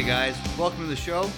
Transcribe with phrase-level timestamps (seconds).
[0.00, 1.30] Hey guys, welcome to the show.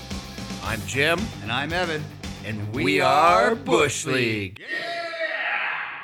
[0.63, 2.05] I'm Jim, And I'm Evan.
[2.45, 4.61] and we, are Bush League.
[4.61, 5.97] Yeah!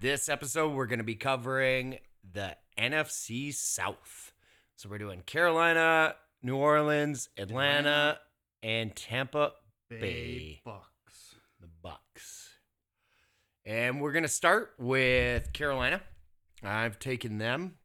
[0.00, 4.32] This episode, we're going to be covering the NFC South.
[4.74, 8.18] So we're doing Carolina, New Orleans, Atlanta,
[8.60, 9.52] and Tampa
[9.88, 10.60] Bay.
[10.66, 11.36] Bucs.
[11.60, 12.48] the Bucs.
[13.64, 16.00] And we're gonna start with Carolina.
[16.60, 17.76] I've taken them.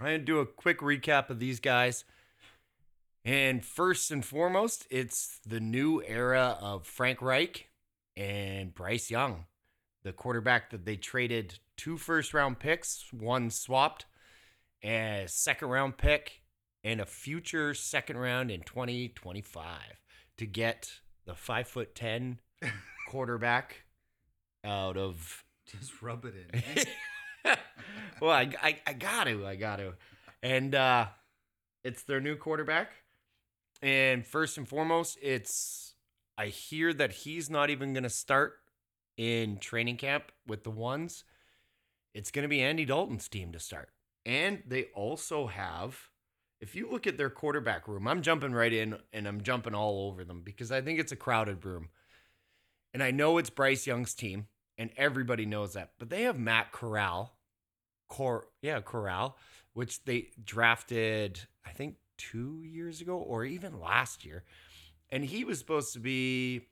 [0.00, 2.04] I'm gonna do a quick recap of these guys.
[3.30, 7.68] And first and foremost, it's the new era of Frank Reich
[8.16, 9.44] and Bryce Young,
[10.02, 14.06] the quarterback that they traded two first round picks, one swapped,
[14.82, 16.42] a second round pick,
[16.82, 19.78] and a future second round in 2025
[20.38, 20.90] to get
[21.24, 22.40] the five foot ten
[23.08, 23.84] quarterback
[24.64, 26.84] out of Just rub it in.
[27.44, 27.54] eh?
[28.20, 29.94] well I, I, I got to i got to
[30.42, 31.06] and uh
[31.84, 32.90] it's their new quarterback
[33.82, 35.94] and first and foremost it's
[36.36, 38.54] i hear that he's not even going to start
[39.16, 41.24] in training camp with the ones
[42.14, 43.90] it's going to be andy dalton's team to start
[44.26, 46.08] and they also have
[46.60, 50.08] if you look at their quarterback room i'm jumping right in and i'm jumping all
[50.08, 51.88] over them because i think it's a crowded room
[52.92, 55.92] and I know it's Bryce Young's team, and everybody knows that.
[55.98, 57.36] But they have Matt Corral,
[58.08, 59.36] Cor yeah Corral,
[59.72, 64.44] which they drafted I think two years ago or even last year,
[65.08, 66.68] and he was supposed to be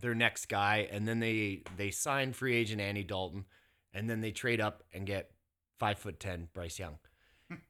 [0.00, 0.88] their next guy.
[0.90, 3.44] And then they they sign free agent Andy Dalton,
[3.92, 5.30] and then they trade up and get
[5.78, 6.98] five foot ten Bryce Young,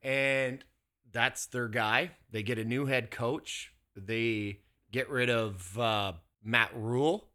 [0.03, 0.65] and
[1.11, 2.11] that's their guy.
[2.31, 3.73] They get a new head coach.
[3.97, 4.61] They
[4.93, 6.13] get rid of uh,
[6.45, 7.31] Matt Rhule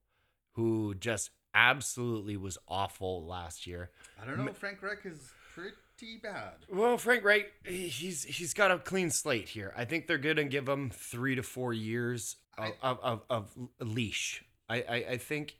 [0.54, 3.90] who just absolutely was awful last year.
[4.22, 4.54] I don't know.
[4.54, 5.76] Frank Reich is pretty
[6.22, 6.54] bad.
[6.70, 9.74] Well, Frank Reich, he's he's got a clean slate here.
[9.76, 13.70] I think they're gonna give him three to four years of I- of, of, of
[13.80, 14.44] leash.
[14.70, 15.56] I, I I think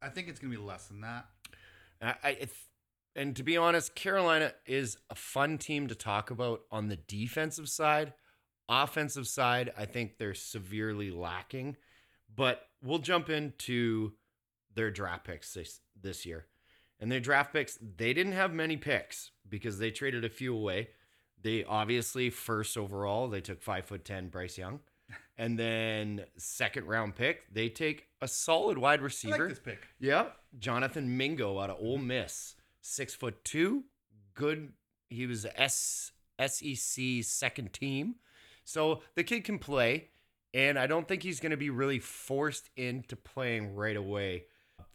[0.00, 1.26] I think it's gonna be less than that.
[2.00, 2.48] I, I
[3.14, 7.68] and to be honest, Carolina is a fun team to talk about on the defensive
[7.68, 8.14] side.
[8.68, 11.76] Offensive side, I think they're severely lacking.
[12.34, 14.12] But we'll jump into
[14.74, 16.46] their draft picks this, this year.
[17.02, 20.90] And their draft picks, they didn't have many picks because they traded a few away.
[21.42, 24.78] They obviously first overall, they took five foot ten Bryce Young.
[25.36, 29.36] And then second round pick, they take a solid wide I receiver.
[29.36, 29.88] like this pick.
[29.98, 30.26] Yeah,
[30.60, 32.06] Jonathan Mingo out of Ole mm-hmm.
[32.06, 33.82] Miss, six foot two,
[34.34, 34.72] good.
[35.10, 38.14] He was S SEC second team,
[38.64, 40.10] so the kid can play,
[40.54, 44.44] and I don't think he's going to be really forced into playing right away.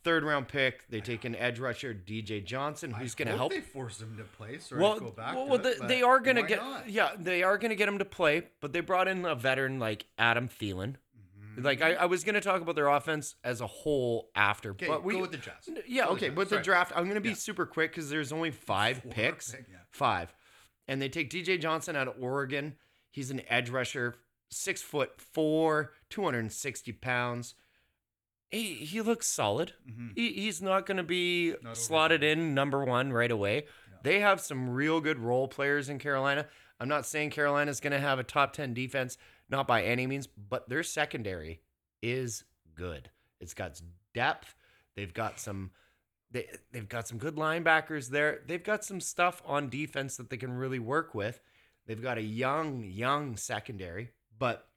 [0.04, 3.52] Third round pick, they take an edge rusher, DJ Johnson, who's going to help.
[3.52, 4.58] They forced him to play.
[4.60, 5.36] Sorry Well, to go back.
[5.36, 6.90] well, to well, it, they, they are going to get not?
[6.90, 9.80] yeah, they are going to get him to play, but they brought in a veteran
[9.80, 10.96] like Adam Thielen.
[11.58, 11.64] Mhm.
[11.66, 14.88] Like I, I was going to talk about their offense as a whole after, Okay,
[14.88, 15.68] but we go with the Jazz.
[15.68, 16.30] N- Yeah, Go okay.
[16.30, 17.36] With the draft, I'm going to be Yeah.
[17.36, 19.52] super quick because there's only five Four picks.
[19.52, 19.78] pick, yeah.
[19.90, 20.34] Five.
[20.88, 22.76] And they take DJ Johnson out of Oregon.
[23.12, 24.16] He's an edge rusher,
[24.52, 27.56] six foot four, 260 pounds.
[28.52, 29.74] He, he looks solid.
[29.90, 30.14] Mhm.
[30.16, 33.66] He, he's not going to be Not slotted in number one right away.
[34.04, 36.48] They have some real good role players in Carolina.
[36.80, 39.18] I'm not saying Carolina's going to have a top 10 defense,
[39.50, 41.62] not by any means, but their secondary
[42.02, 42.44] is
[42.76, 43.10] good.
[43.40, 43.82] It's got
[44.14, 44.56] depth.
[44.96, 45.72] They've got some
[46.32, 48.42] they they've got some good linebackers there.
[48.46, 51.42] They've got some stuff on defense that they can really work with.
[51.86, 54.68] They've got a young young secondary, but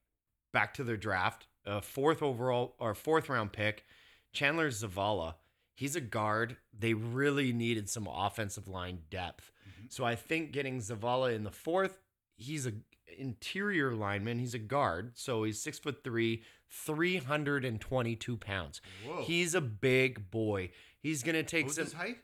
[0.52, 3.84] back to their draft, a fourth overall or fourth round pick,
[4.32, 5.34] Chandler Zavala.
[5.74, 6.56] He's a guard.
[6.78, 9.50] They really needed some offensive line depth.
[9.68, 9.92] Mhm.
[9.92, 11.98] So I think getting Zavala in the fourth,
[12.36, 12.72] he's a
[13.18, 14.38] interior lineman.
[14.38, 15.18] He's a guard.
[15.18, 18.80] So he's six foot three, 322 pounds.
[19.06, 19.22] Whoa.
[19.24, 20.70] He's a big boy.
[21.00, 22.18] He's gonna take What's some his height?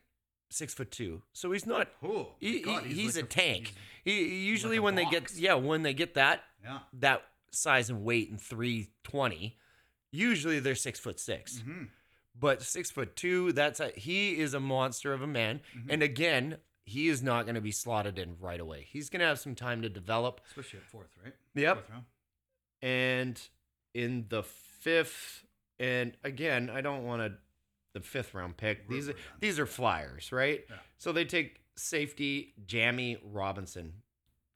[0.51, 1.23] six foot two.
[1.33, 1.89] So he's not.
[2.03, 3.75] Oh, He, God, he- he's, like a tank.
[4.05, 6.81] he's- He, usually a when they get yeah when they get that yeah.
[6.95, 7.23] that
[7.57, 9.57] size and weight and three twenty,
[10.13, 11.85] usually they're six foot 6 hmm
[12.39, 15.61] But six foot two, that's a, he is a monster of a man.
[15.77, 15.87] Mhm.
[15.89, 18.87] And again, he is not going to be slotted in right away.
[18.89, 20.41] He's going to have some time to develop.
[20.47, 21.35] Especially at fourth, right?
[21.55, 21.77] Yep.
[21.79, 22.05] Fourth round.
[22.83, 23.41] And
[23.95, 25.45] in the fifth,
[25.79, 27.33] and again, I don't want to
[27.95, 28.89] the fifth round pick.
[28.89, 30.65] These are these are flyers, right?
[30.69, 30.77] Yeah.
[30.99, 33.95] So they take safety Jammie Robinson.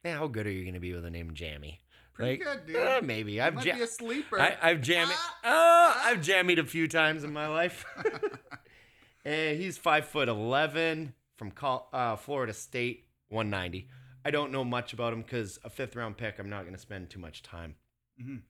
[0.04, 1.80] Yeah, how good are you going to be with the name Jamie?
[2.20, 2.76] Pretty Like, good, dude.
[2.86, 4.40] uh, maybe I've might ja- be a sleeper.
[4.40, 5.10] I, I've jammed.
[5.44, 6.02] Ah!
[6.04, 7.84] Oh, I've jammied a few times in my life.
[9.24, 13.88] and he's five foot eleven from Col- uh, Florida State, one ninety.
[14.24, 16.38] I don't know much about him because a fifth round pick.
[16.38, 17.76] I'm not going to spend too much time.
[18.22, 18.42] Mhm.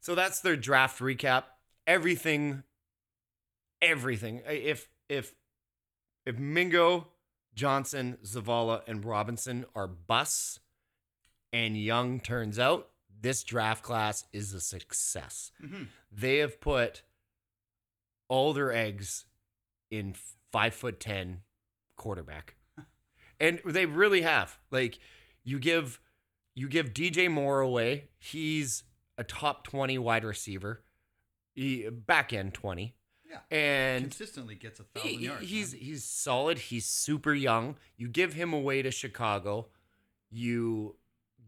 [0.00, 1.44] So that's their draft recap.
[1.86, 2.62] Everything,
[3.82, 4.42] everything.
[4.46, 5.34] If if
[6.26, 7.08] if Mingo,
[7.54, 10.60] Johnson, Zavala, and Robinson are busts,
[11.52, 12.88] and Young turns out,
[13.20, 15.50] this draft class is a success.
[15.62, 15.88] Mhm.
[16.12, 17.02] They have put
[18.28, 19.24] all their eggs
[19.90, 20.14] in
[20.52, 21.42] five foot ten
[21.96, 22.56] quarterback,
[23.40, 24.58] and they really have.
[24.70, 24.98] Like
[25.44, 26.00] you give
[26.54, 28.08] you give DJ Moore away.
[28.18, 28.84] He's
[29.16, 30.82] a top twenty wide receiver,
[31.54, 32.94] he, back end twenty,
[33.28, 33.40] Yeah.
[33.50, 35.48] and Consistently gets a thousand he- yards.
[35.48, 35.82] he's man.
[35.82, 36.58] he's solid.
[36.58, 37.76] He's super young.
[37.96, 39.68] You give him away to Chicago.
[40.30, 40.96] You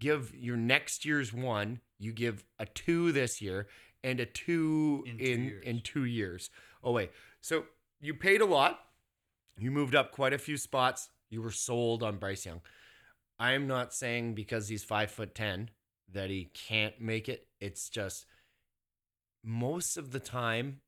[0.00, 1.80] give your next year's one.
[1.98, 3.68] You give a two this year
[4.02, 5.82] and a two In in two in, years.
[5.84, 6.50] two years
[6.82, 7.10] oh, away.
[7.40, 7.64] So
[8.00, 8.80] you paid a lot.
[9.58, 11.10] You moved up quite a few spots.
[11.28, 12.62] You were sold on Bryce Young.
[13.38, 15.70] I am not saying because he's five foot ten
[16.12, 17.46] that he can't make it.
[17.60, 18.26] It's just
[19.44, 20.80] most of the time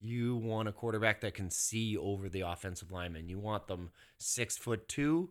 [0.00, 3.28] you want a quarterback that can see over the offensive lineman.
[3.28, 5.30] You want them six foot two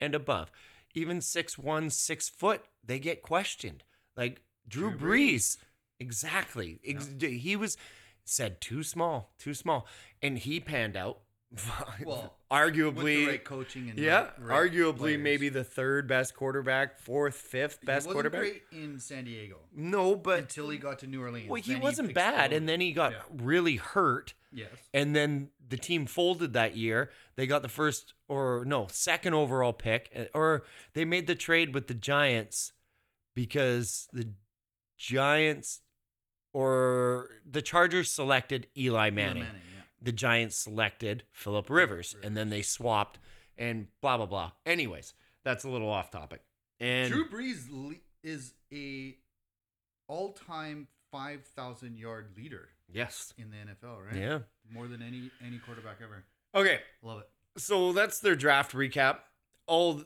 [0.00, 0.50] and above.
[0.94, 3.82] Even six one, six foot, they get questioned.
[4.16, 5.56] Like Drew, Drew Brees.
[6.00, 6.80] Exactly.
[6.86, 7.76] Ex- He was
[8.24, 9.86] said too small, too small.
[10.22, 11.20] And he panned out.
[12.04, 15.22] Well, arguably right coaching and yeah, right- arguably players.
[15.22, 18.40] maybe the third best quarterback, fourth, fifth He best quarterback.
[18.40, 21.48] great in San Diego No, but until he got to New Orleans.
[21.48, 23.22] well, he wasn't bad, and then he got Yeah.
[23.30, 27.10] really hurt, yes, and then the team folded that year.
[27.36, 31.72] They got the first or no second overall pick, uh, or they made the trade
[31.74, 32.72] with the Giants
[33.34, 34.28] because the
[34.98, 35.80] Giants
[36.52, 39.42] or the Chargers selected Eli Manning.
[39.44, 39.73] Manning, yeah.
[40.04, 43.18] The Giants selected Philip Rivers, and then they swapped
[43.56, 44.52] and blah blah blah.
[44.66, 45.14] Anyways,
[45.44, 46.42] that's a little off topic.
[46.78, 49.16] And Drew Brees le- is a
[50.06, 54.16] all-time five thousand yard leader yes, in the NFL, right?
[54.20, 54.38] yeah.
[54.70, 56.24] more than any any quarterback ever.
[56.54, 57.28] Okay, Love it.
[57.56, 59.20] so that's their draft recap.
[59.66, 60.02] All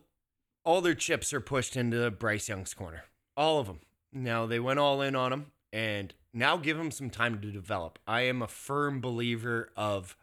[0.64, 3.02] all their chips are pushed into Bryce Young's corner.
[3.36, 3.80] All of them.
[4.12, 7.98] Now they went all in on him and now give him some time to develop.
[8.06, 10.16] I am a firm believer of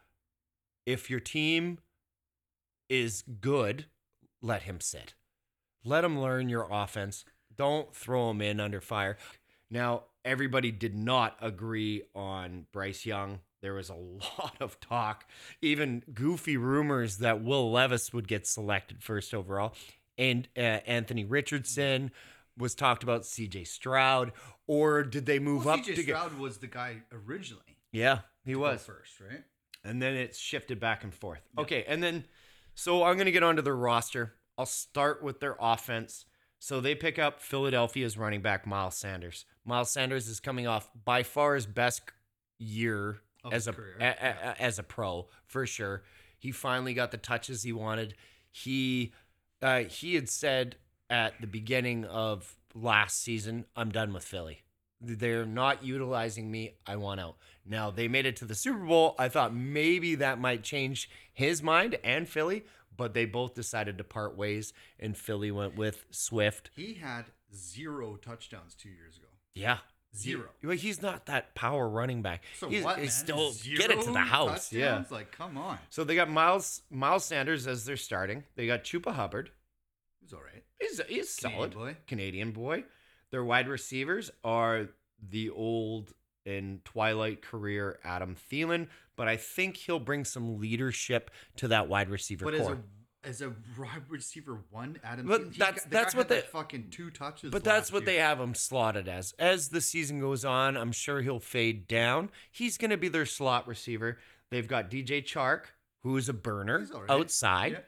[0.84, 1.78] if your team
[2.88, 3.86] is good,
[4.40, 5.14] let him sit.
[5.84, 7.24] Let him learn your offense.
[7.56, 9.16] Don't throw him in under fire.
[9.70, 13.40] Now, everybody did not agree on Bryce Young.
[13.62, 13.94] There was a
[14.38, 15.26] lot of talk,
[15.62, 19.74] even goofy rumors that Will Levis would get selected first overall.
[20.18, 22.10] And uh, Anthony Richardson
[22.58, 24.32] was talked about, CJ Stroud,
[24.66, 26.16] or did they move Well, up CJ to get.
[26.16, 27.62] Stroud was the guy originally.
[27.92, 28.82] Yeah, he was.
[28.82, 29.42] first, right?
[29.84, 31.40] And then it's shifted back and forth.
[31.54, 31.62] Yeah.
[31.62, 32.24] Okay, and then
[32.74, 34.34] so I'm going to get onto their roster.
[34.58, 36.24] I'll start with their offense.
[36.58, 39.44] So they pick up Philadelphia's running back Miles Sanders.
[39.64, 42.02] Miles Sanders is coming off by far his best
[42.58, 46.02] year Of as a, a- a- as a pro for sure.
[46.38, 48.14] He finally got the touches he wanted.
[48.50, 49.12] He
[49.62, 50.76] uh, he had said
[51.10, 54.62] at the beginning of last season, "I'm done with Philly.
[55.00, 56.76] They're not utilizing me.
[56.86, 59.14] I want out." Now they made it to the Super Bowl.
[59.18, 62.64] I thought maybe that might change his mind and Philly,
[62.96, 66.70] but they both decided to part ways, and Philly went with Swift.
[66.74, 69.28] He had zero touchdowns two years ago.
[69.54, 69.78] Yeah.
[70.16, 70.48] Zero.
[70.62, 72.42] Well, he's not that power running back.
[72.58, 73.10] So he's, what, he's man?
[73.10, 74.72] still Zero get it to the house.
[74.72, 74.86] Yeah.
[74.92, 75.10] touchdowns?
[75.10, 75.78] Like, come on.
[75.90, 78.44] So they got Miles Miles Sanders as their starting.
[78.54, 79.50] They got Chuba Hubbard.
[80.26, 80.64] He's all right.
[80.80, 81.96] He's he's solid boy.
[82.08, 82.84] Canadian boy.
[83.30, 84.88] Their wide receivers are
[85.30, 86.12] the old
[86.44, 92.08] and twilight career Adam Thielen, but I think he'll bring some leadership to that wide
[92.10, 92.78] receiver But as a
[93.24, 95.26] as a wide receiver one, Adam.
[95.26, 97.50] But Thielen, that's- the that's what they- fucking two touches.
[97.50, 99.32] But that's what they have him slotted as.
[99.38, 102.30] As the season goes on, I'm sure he'll fade down.
[102.50, 104.18] He's going to be their slot receiver.
[104.50, 105.62] They've got DJ Chark,
[106.02, 107.10] who is a burner right.
[107.10, 107.78] outside, Yeah.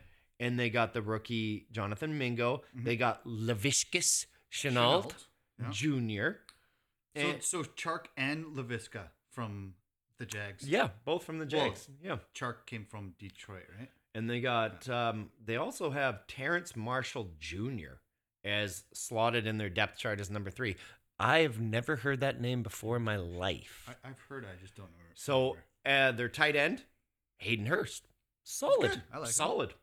[0.40, 2.62] And they got the rookie Jonathan Mingo.
[2.76, 2.84] Mhm.
[2.84, 5.12] They got Laviska Shenault
[5.60, 5.70] Yeah.
[5.70, 6.38] Jr.
[7.16, 9.74] So, And- so Chark and Laviska from
[10.18, 10.68] the Jags.
[10.68, 11.88] yeah, both from the Well- Jags.
[12.00, 13.90] yeah, Chark came from Detroit, right?
[14.14, 18.00] and they got um, they also have Terrace Marshall Jr.
[18.44, 20.76] as slotted in their depth chart as number three.
[21.20, 23.88] I've never heard that name before in my life.
[23.88, 24.44] I, I've heard.
[24.44, 25.04] I just don't know.
[25.14, 26.84] So uh, their tight end,
[27.38, 28.08] Hayden Hurst,
[28.44, 29.02] solid.
[29.12, 29.74] I like solid.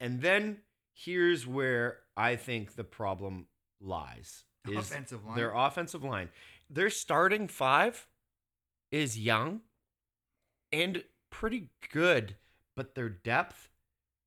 [0.00, 0.58] And then
[0.92, 3.46] here's where I think the problem
[3.80, 5.36] lies: is offensive line.
[5.36, 6.30] their offensive line.
[6.70, 8.06] Their starting five
[8.90, 9.60] is young
[10.72, 12.36] and pretty good,
[12.76, 13.68] but their depth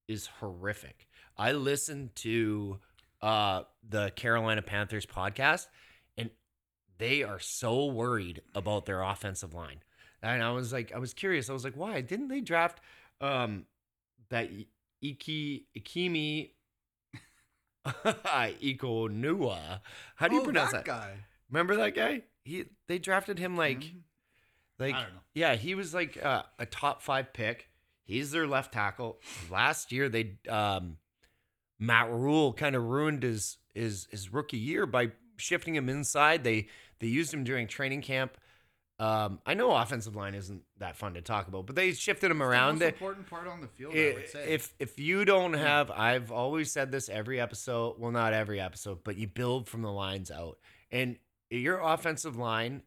[0.07, 1.07] is horrific.
[1.37, 2.79] I listened to
[3.21, 5.67] uh, the Carolina Panthers podcast,
[6.17, 6.29] and
[6.97, 9.83] they are so worried about their offensive line.
[10.21, 11.49] And I was like, I was curious.
[11.49, 12.79] I was like, why didn't they draft
[13.19, 13.65] um
[14.29, 14.49] that
[15.01, 16.51] Iki Ikimi
[18.05, 19.81] Ikonua?
[20.15, 20.85] How do you Oh, pronounce that?
[20.85, 21.17] guy?
[21.49, 22.23] Remember that guy?
[22.43, 24.01] He they drafted him like Mhm.
[24.79, 25.19] like I don't know.
[25.33, 27.69] yeah, he was like uh, a top five pick.
[28.03, 29.19] He's their left tackle.
[29.49, 30.97] Last year, they um,
[31.79, 36.43] Matt Rhule kind of ruined his his his rookie year by shifting him inside.
[36.43, 36.67] They
[36.99, 38.37] they used him during training camp.
[38.99, 42.39] Um, I know offensive line isn't that fun to talk about, but they shifted It's
[42.39, 42.79] around.
[42.79, 44.53] the most important part on the field, I I- would say.
[44.53, 49.03] if if you don't have i've always said this every episode well not every episode
[49.03, 50.57] but you build from the lines out
[50.91, 51.17] and
[51.51, 52.81] your offensive line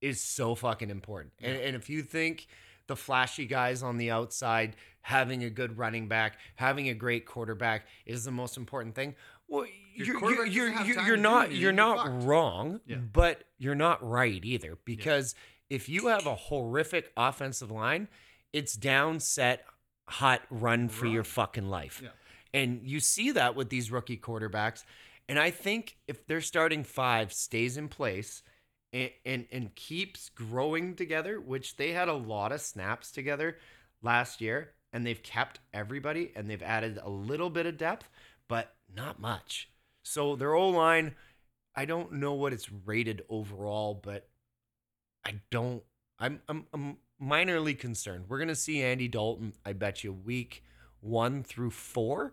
[0.00, 2.46] is so fucking important and, and if you think
[2.86, 7.86] the flashy guys on the outside having a good running back having a great quarterback
[8.06, 9.14] is the most important thing
[9.48, 12.24] well Your you're, you're, doesn't you're, you're not you're you're not fucked.
[12.24, 12.96] wrong Yeah.
[12.96, 15.34] but you're not right either because
[15.70, 18.08] if you have a horrific offensive line
[18.52, 19.64] it's down set
[20.08, 22.10] hot run for your fucking life Yeah.
[22.54, 24.84] and you see that with these rookie quarterbacks
[25.28, 28.42] and i think if their starting five stays in place
[28.92, 33.58] and, and and keeps growing together which they had a lot of snaps together
[34.02, 38.08] last year and they've kept everybody and they've added a little bit of depth
[38.48, 39.70] but not much.
[40.02, 41.14] So their O line
[41.76, 44.28] i don't know what it's rated overall but
[45.24, 45.82] i don't
[46.18, 48.24] i'm i'm, I'm minorly concerned.
[48.28, 50.64] We're to see andy dalton i bet you week
[51.00, 52.32] one through four.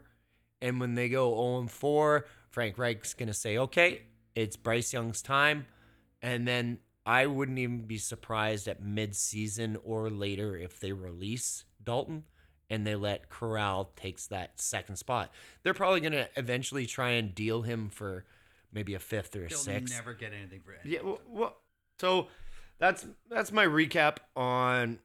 [0.62, 4.04] And when they go 0 and 4 frank reich's to say okay
[4.36, 5.68] it's bryce young's time.
[6.22, 12.24] And then I wouldn't even be surprised at mid-season or later if they release Dalton
[12.74, 15.32] and they let Corral takes that second spot.
[15.62, 18.26] They're probably going to eventually try and deal him for
[18.72, 19.94] maybe a fifth or a They'll sixth.
[19.94, 21.58] never get anything for any Yeah, well, well,
[22.00, 22.28] so
[22.80, 25.00] that's that's my recap on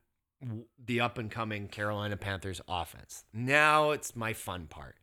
[0.83, 3.25] the up and coming Carolina Panthers offense.
[3.35, 4.97] Now it's my fun part.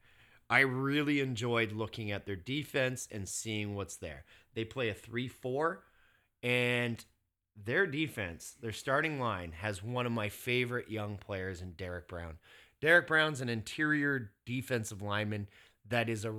[0.49, 4.25] I really enjoyed looking at their defense and seeing what's there.
[4.55, 5.77] They play a 3-4
[6.41, 7.03] and
[7.55, 12.37] their defense, their starting line has one of my favorite young players in Derrick Brown.
[12.81, 15.47] Derrick Brown's an interior defensive lineman
[15.87, 16.33] that is a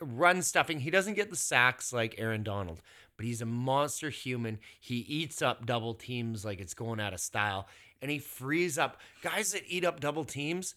[0.00, 0.80] run stuffing.
[0.80, 2.82] He doesn't get the sacks like Aaron Donald,
[3.16, 4.58] but he's a monster human.
[4.78, 7.66] He eats up double teams like it's going out of style,
[8.00, 10.74] and he frees up guys that eat up double teams.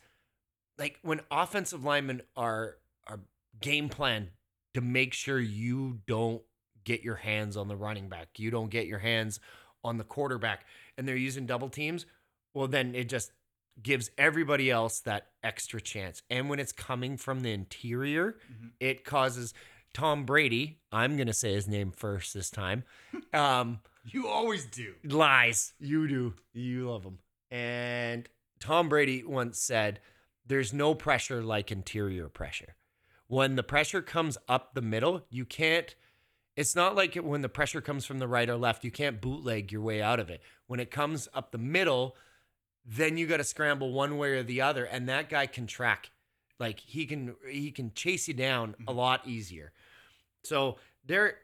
[0.77, 3.19] Like when offensive linemen are are
[3.59, 4.29] game plan
[4.74, 6.41] to make sure you don't
[6.89, 9.39] get your hands on the running back, you don't get your hands
[9.84, 10.65] on the quarterback,
[10.98, 12.05] and they're using double teams.
[12.53, 13.31] Well, then it just
[13.81, 16.22] gives everybody else that extra chance.
[16.29, 18.72] And when it's coming from the interior, Mhm.
[18.79, 19.53] it causes
[19.93, 22.84] Tom Brady, I'm going to say his name first this time,
[23.34, 24.96] um, You always do.
[25.03, 25.74] lies.
[25.79, 26.34] You do.
[26.53, 27.19] You love him.
[27.51, 28.27] And
[28.60, 30.00] Tom Brady once said,
[30.46, 32.75] There's no pressure like interior pressure.
[33.27, 35.93] When the pressure comes up the middle, you can't.
[36.60, 39.72] It's not like when the pressure comes from the right or left, you can't bootleg
[39.72, 40.42] your way out of it.
[40.68, 42.18] When it comes up the middle,
[42.86, 46.12] then you got to scramble one way or the other, and that guy can track.
[46.60, 48.96] Like he can he can chase you down a Mhm.
[48.98, 49.72] lot easier.
[50.44, 51.38] So Derrick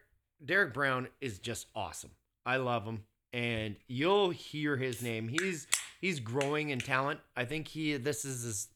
[0.44, 2.10] Derrick Brown is just awesome.
[2.44, 5.28] I love him, and you'll hear his name.
[5.28, 5.66] He's
[5.98, 7.20] he's growing in talent.
[7.34, 8.68] I think he this is his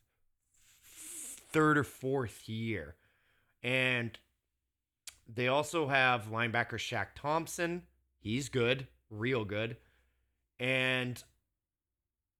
[1.52, 2.96] third or fourth year,
[3.62, 4.18] and
[5.34, 7.82] they also have linebacker Shaq Thompson.
[8.20, 9.76] He's good, real good,
[10.58, 11.22] and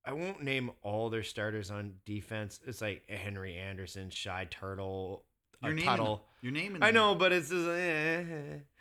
[0.05, 2.61] I won't name all their starters on defense.
[2.67, 5.25] It's like Henry Anderson, Shy Turtle,
[5.63, 6.17] your name, Tuttle.
[6.43, 6.55] them.
[6.55, 8.25] You're I know, but it's just, eh.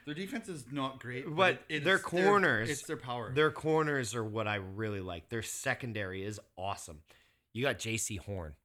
[0.06, 3.32] Their defense is not great, But it- their corners- it's their power.
[3.34, 5.30] their corners are what I really like.
[5.30, 7.04] Their secondary is awesome.
[7.54, 8.56] You got Jaycee Horn.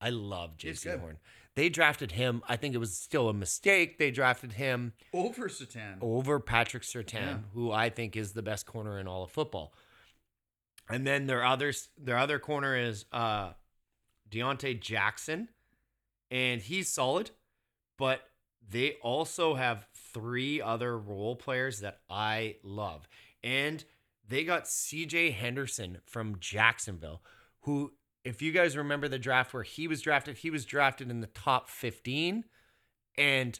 [0.00, 1.18] I love Jaycee Horn.
[1.58, 2.40] They drafted him.
[2.48, 3.98] I think it was still a mistake.
[3.98, 5.98] They drafted him over Satan.
[6.00, 7.38] over Patrick Surtain, Yeah.
[7.52, 9.74] who I think is the best corner in all of football.
[10.88, 13.54] And then their others, their other corner is uh,
[14.30, 15.48] Donte Jackson,
[16.30, 17.32] and he's solid.
[17.96, 18.22] But
[18.70, 23.08] they also have three other role players that I love,
[23.42, 23.84] and
[24.28, 25.32] they got C.J.
[25.32, 27.20] Henderson from Jacksonville,
[27.62, 27.94] who,
[28.28, 31.26] if you guys remember the draft where he was drafted, he was drafted in the
[31.28, 32.44] top fifteen,
[33.16, 33.58] and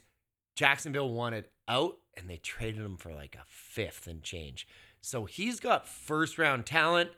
[0.55, 4.67] Jacksonville wanted out and they traded him for like a fifth and change.
[5.01, 7.11] So he's got first round talent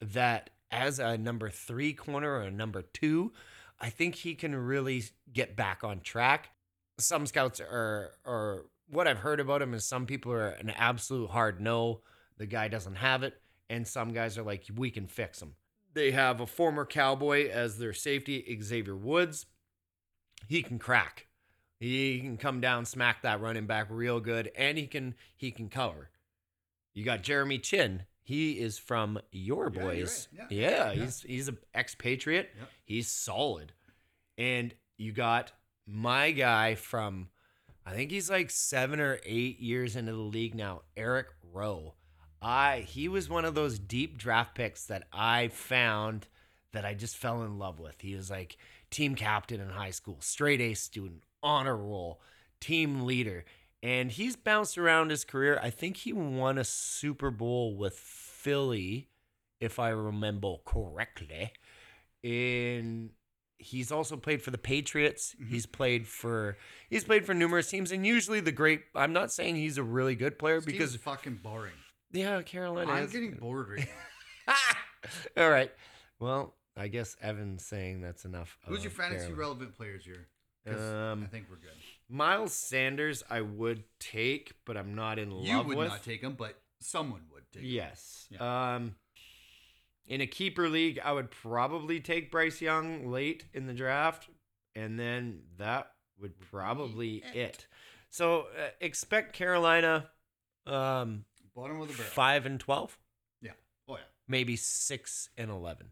[0.00, 3.32] that as a number three corner or a number two,
[3.80, 6.50] I think he can really get back on track.
[6.98, 11.30] Some scouts are are what I've heard about him is some people are an absolute
[11.30, 12.00] hard no.
[12.36, 13.34] The guy doesn't have it,
[13.70, 15.54] and some guys are like, we can fix him.
[15.98, 19.46] They have a former Cowboy as their safety, Xavier Woods.
[20.46, 21.26] He can crack.
[21.80, 25.68] He can come down, smack that running back real good, and he can he can
[25.68, 26.10] cover.
[26.94, 28.04] You got Jeremy Chinn.
[28.22, 30.28] He is from your Yeah, boys.
[30.38, 30.46] right.
[30.52, 30.92] Yeah, Yeah.
[30.92, 31.04] Yeah.
[31.04, 32.50] he's he's an expatriate.
[32.84, 33.72] He's solid.
[34.36, 35.50] And you got
[35.84, 37.28] my guy from
[37.84, 41.94] I think he's like 7 or 8 years into the league now, Eric Rowe.
[42.40, 46.28] I he was one of those deep draft picks that I found
[46.72, 48.00] that I just fell in love with.
[48.00, 48.56] He was like
[48.90, 52.20] team captain in high school, straight A student, honor roll,
[52.60, 53.44] team leader.
[53.82, 55.58] And he's bounced around his career.
[55.62, 59.08] I think he won a Super Bowl with Philly,
[59.60, 61.52] if I remember correctly.
[62.24, 63.10] And
[63.58, 65.36] he's also played for the Patriots.
[65.40, 65.48] Mhm.
[65.48, 66.56] He's played for
[66.90, 68.82] he's played for numerous teams, and usually the great.
[68.94, 71.74] I'm not saying he's a really good player team's because fucking boring.
[72.12, 72.92] Yeah, Carolina.
[72.92, 73.88] I'm is- getting bored right
[74.46, 74.54] now.
[75.36, 75.70] All right.
[76.20, 78.56] Well, I guess Evan's saying that's enough.
[78.66, 79.40] Who's your fantasy Carolina.
[79.40, 80.26] relevant players here?
[80.66, 81.70] Um, I think we're good.
[82.10, 85.74] Miles Sanders, I would take, but I'm not in You love with.
[85.74, 87.68] You would not take him, but someone would take him.
[87.70, 88.28] Yes.
[88.38, 88.96] Um,
[90.06, 94.28] in a keeper league, I would probably take Bryce Young late in the draft,
[94.74, 97.36] and then that would probably it.
[97.36, 97.66] it.
[98.10, 100.08] So uh, expect Carolina
[100.66, 101.24] um,
[101.58, 102.10] Bottom of the barrel.
[102.10, 102.96] five and twelve.
[103.42, 103.52] Yeah.
[103.88, 104.02] Oh yeah.
[104.28, 105.88] maybe six and eleven.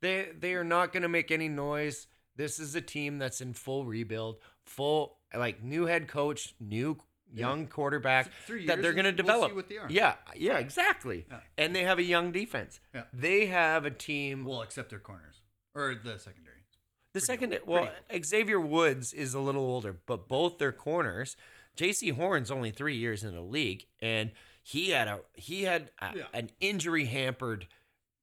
[0.00, 2.08] They they are not going to make any noise.
[2.36, 6.98] This is a team that's in full rebuild, full like new head coach, new
[7.32, 9.50] young quarterback Three that they're going to we'll develop.
[9.50, 9.86] see what they are.
[9.88, 11.26] Yeah, yeah, exactly.
[11.30, 11.38] Yeah.
[11.58, 12.80] And they have a young defense.
[12.92, 13.02] Yeah.
[13.12, 14.44] They have a team.
[14.44, 15.42] Well, except their corners
[15.76, 16.64] or the secondary.
[17.12, 17.88] the pretty second, old, well,
[18.24, 21.36] Xavier Woods is a little older, but both their corners.
[21.76, 24.30] Jaycee Horn's only three years in the league, and
[24.64, 26.22] he had a he had a, Yeah.
[26.32, 27.68] an injury hampered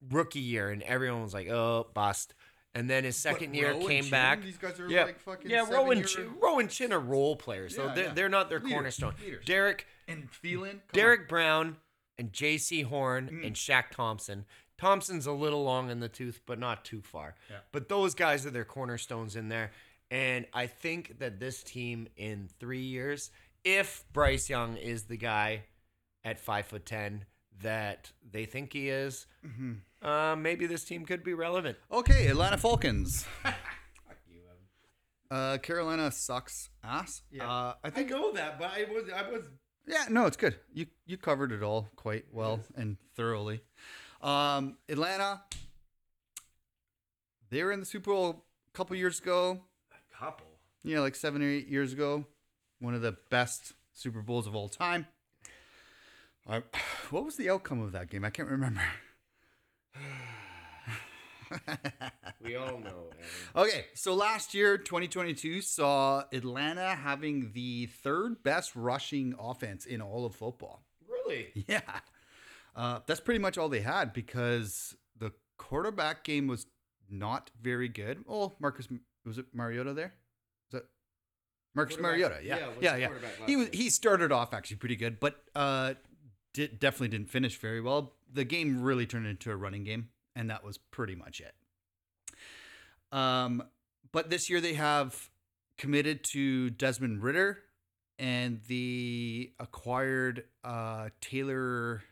[0.10, 2.34] rookie year, and everyone was like, "Oh, bust."
[2.74, 4.42] And then his second But year Rowe came Chinn, back.
[4.42, 5.04] These guys are Yeah.
[5.04, 8.06] like fucking Yeah, seven Rowan year- Chinn, Rowan Chinn are role players, so Yeah, they're,
[8.06, 8.14] yeah.
[8.14, 9.16] they're not their Leaders, cornerstone.
[9.22, 9.46] leaders.
[9.46, 10.72] Derrick and Thielen.
[10.72, 11.78] come Derrick Brown
[12.18, 13.48] and Jaycee Horn Mm.
[13.48, 14.46] and Shaq Thompson.
[14.78, 17.36] Thompson's a little long in the tooth, but not too far.
[17.50, 17.58] Yeah.
[17.74, 19.72] But those guys are their cornerstones in there.
[20.10, 23.32] And I think that this team in three years,
[23.66, 25.66] if Bryce Young is the guy
[26.24, 27.26] at five foot ten
[27.62, 29.28] that they think he is.
[29.46, 29.82] Mhm.
[30.02, 31.78] uh, maybe this team could be relevant.
[31.92, 33.26] Okay, Atlanta Falcons.
[35.30, 37.22] Uh, Carolina sucks ass.
[37.32, 37.50] Yeah.
[37.50, 38.10] Uh, I think.
[38.10, 39.46] know that, but I was I was
[39.88, 40.58] Yeah, no, it's good.
[40.74, 43.62] You you covered it all quite well and thoroughly.
[44.22, 45.42] Um, Atlanta.
[47.50, 49.62] They were in the Super Bowl a couple years ago.
[49.94, 50.48] a couple.
[50.84, 52.26] Yeah, like seven or eight years ago.
[52.80, 55.08] One of the best Super Bowls of all time.
[56.48, 56.64] I,
[57.10, 58.26] what was the outcome of that game?
[58.26, 58.82] I can't remember.
[62.44, 63.10] We all know.
[63.56, 70.26] Okay, so last year, 2022, saw Atlanta having the third best rushing offense in all
[70.26, 70.84] of football.
[71.08, 71.52] Really?
[71.68, 71.82] Yeah.
[72.76, 76.66] Uh, that's pretty much all they had because the quarterback game was
[77.10, 78.24] not very good.
[78.28, 78.88] Oh, Marcus,
[79.26, 80.14] was it Mariota there?
[80.72, 80.86] Was that
[81.76, 82.40] Marcus Mariota?
[82.44, 82.58] Yeah.
[82.80, 83.46] yeah, Yeah, yeah.
[83.46, 85.96] He was he started off actually pretty good, but uh
[86.54, 88.14] did, definitely didn't finish very well.
[88.34, 91.54] The game really turned into a running game, and that was pretty much it.
[93.12, 93.64] Um,
[94.12, 95.30] but this year they have
[95.78, 97.60] committed to Desmond Ridder,
[98.20, 102.04] and the acquired uh, Taylor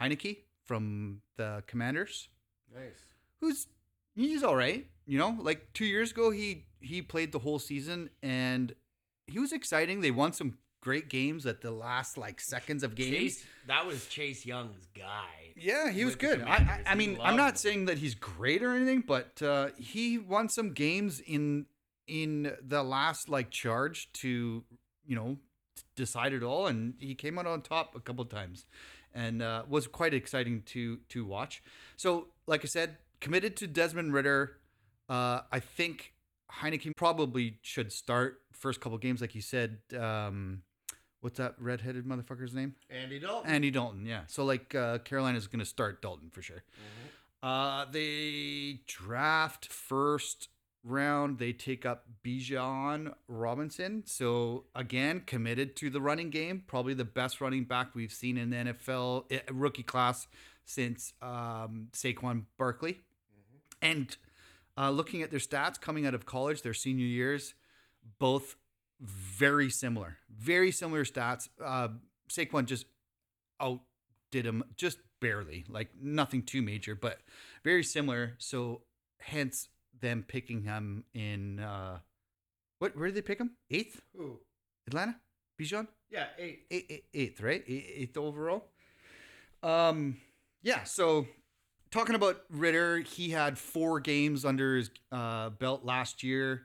[0.00, 2.28] Heinicke from the Commanders,
[2.74, 2.98] Nice.
[3.40, 3.66] who's
[4.14, 4.86] he's all right.
[5.06, 8.74] You know, like two years ago he he played the whole season and
[9.26, 10.00] he was exciting.
[10.00, 13.10] They won some great games at the last like seconds of games.
[13.10, 15.54] Chase, that was Chase Young's guy.
[15.56, 16.42] Yeah, he was good.
[16.42, 17.56] I, I, I mean, I'm not him.
[17.56, 21.66] saying that he's great or anything, but uh, he won some games in
[22.06, 24.62] in the last like charge to
[25.06, 25.38] you know
[25.96, 28.66] decide it all, and he came out on top a couple times,
[29.14, 31.62] and uh, was quite exciting to to watch.
[31.96, 34.58] So, like I said, committed to Desmond Ridder.
[35.08, 36.14] Uh, I think
[36.60, 39.78] Heinicke probably should start first couple games, like you said.
[39.98, 40.62] Um,
[41.24, 42.74] what's that redheaded motherfucker's name?
[42.90, 43.50] Andy Dalton.
[43.50, 44.20] Andy Dalton, yeah.
[44.26, 46.64] So like uh, Carolina's going to start Dalton for sure.
[47.42, 50.50] Uh, they draft first
[50.84, 51.38] round.
[51.38, 54.02] They take up Bijan Robinson.
[54.04, 56.62] So again, committed to the running game.
[56.66, 60.26] Probably the best running back we've seen in the NFL eh, rookie class
[60.66, 63.00] since um, Saquon Barkley.
[63.80, 64.14] And
[64.76, 67.54] uh, looking at their stats coming out of college, their senior years,
[68.18, 68.56] both
[69.04, 71.48] very similar, very similar stats.
[71.62, 71.88] Uh,
[72.28, 72.86] Saquon just
[73.60, 77.18] outdid him just barely, like nothing too major, but
[77.62, 78.34] very similar.
[78.38, 78.82] So
[79.20, 79.68] hence
[80.00, 81.98] them picking him in uh,
[82.78, 82.96] what?
[82.96, 83.52] Where did they pick him?
[83.70, 84.40] Eighth, Ooh.
[84.86, 85.16] Atlanta,
[85.60, 86.66] Bijan, Yeah, eight.
[86.70, 87.62] eight, eight, eighth, right?
[87.66, 88.64] Eight- Eighth overall.
[89.62, 90.16] Um,
[90.62, 90.84] yeah.
[90.84, 91.26] So
[91.90, 96.62] talking about Ridder, he had four games under his uh, belt last year.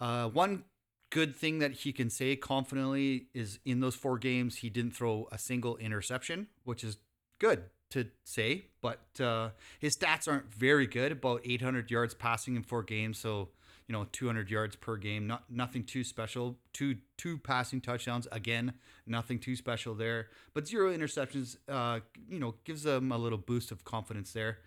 [0.00, 0.64] Uh, one
[1.12, 5.28] good thing that he can say confidently is in those four games, he didn't throw
[5.30, 6.96] a single interception, which is
[7.38, 8.64] good to say.
[8.80, 11.12] But uh, his stats aren't very good.
[11.12, 13.50] About 800 yards passing in four games, so
[13.86, 15.26] you know 200 yards per game.
[15.26, 16.56] Not nothing too special.
[16.72, 18.72] Two two passing touchdowns again,
[19.06, 20.28] nothing too special there.
[20.54, 24.58] But zero interceptions, uh, you know, gives them a little boost of confidence there.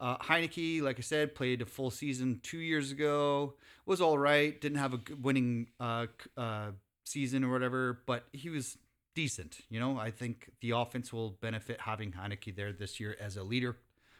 [0.00, 3.54] Uh, Heinicke, like I said, played a full season two years ago.
[3.84, 4.58] Was all right.
[4.58, 6.70] Didn't have a winning uh, uh,
[7.04, 8.78] season or whatever, but he was
[9.14, 9.60] decent.
[9.68, 13.42] You know, I think the offense will benefit having Heinicke there this year as a
[13.42, 13.76] leader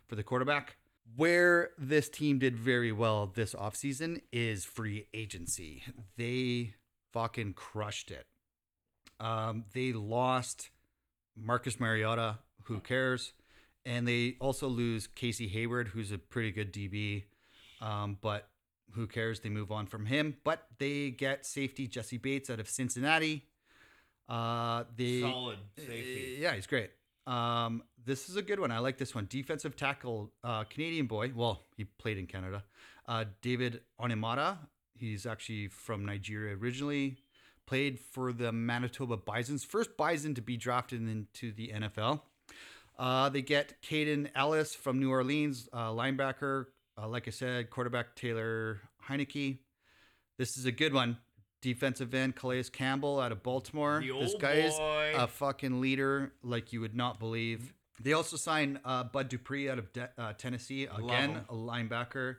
[0.07, 0.77] for the quarterback.
[1.17, 5.83] Where this team did very well this offseason is free agency.
[6.17, 6.75] They
[7.13, 8.27] fucking crushed it.
[9.19, 10.71] Um, they lost
[11.37, 12.39] Marcus Mariota.
[12.65, 13.33] Who cares?
[13.87, 17.25] And they also lose Casey Hayward, who's a pretty good DB.
[17.81, 18.49] Um, but
[18.93, 19.41] who cares?
[19.41, 20.37] They move on from him.
[20.45, 23.45] But they get safety Jessie Bates out of Cincinnati.
[24.29, 26.39] Uh, they Solid safety.
[26.41, 26.91] yeah, he's great.
[27.27, 28.71] Um, this is a good one.
[28.71, 29.27] I like this one.
[29.29, 31.33] Defensive tackle, uh, Canadian boy.
[31.35, 32.65] Well, he played in Canada.
[33.09, 34.59] Uh, David Onyemata.
[34.95, 37.19] He's actually from Nigeria originally.
[37.67, 39.65] Played for the Manitoba Bisons.
[39.65, 42.21] First Bison to be drafted into the NFL.
[43.01, 46.67] Uh, they get Kaden Elliss from New Orleans, uh, linebacker.
[47.01, 49.59] Uh, like I said, quarterback Taylor Heinicke.
[50.37, 51.17] This is a good one.
[51.63, 54.03] Defensive end Calais Campbell out of Baltimore.
[54.21, 54.75] This guy is
[55.15, 57.73] a fucking leader like you would not believe.
[58.03, 60.85] They also signed uh, Bud Dupree out of De- uh, Tennessee.
[60.85, 62.37] Again, a linebacker.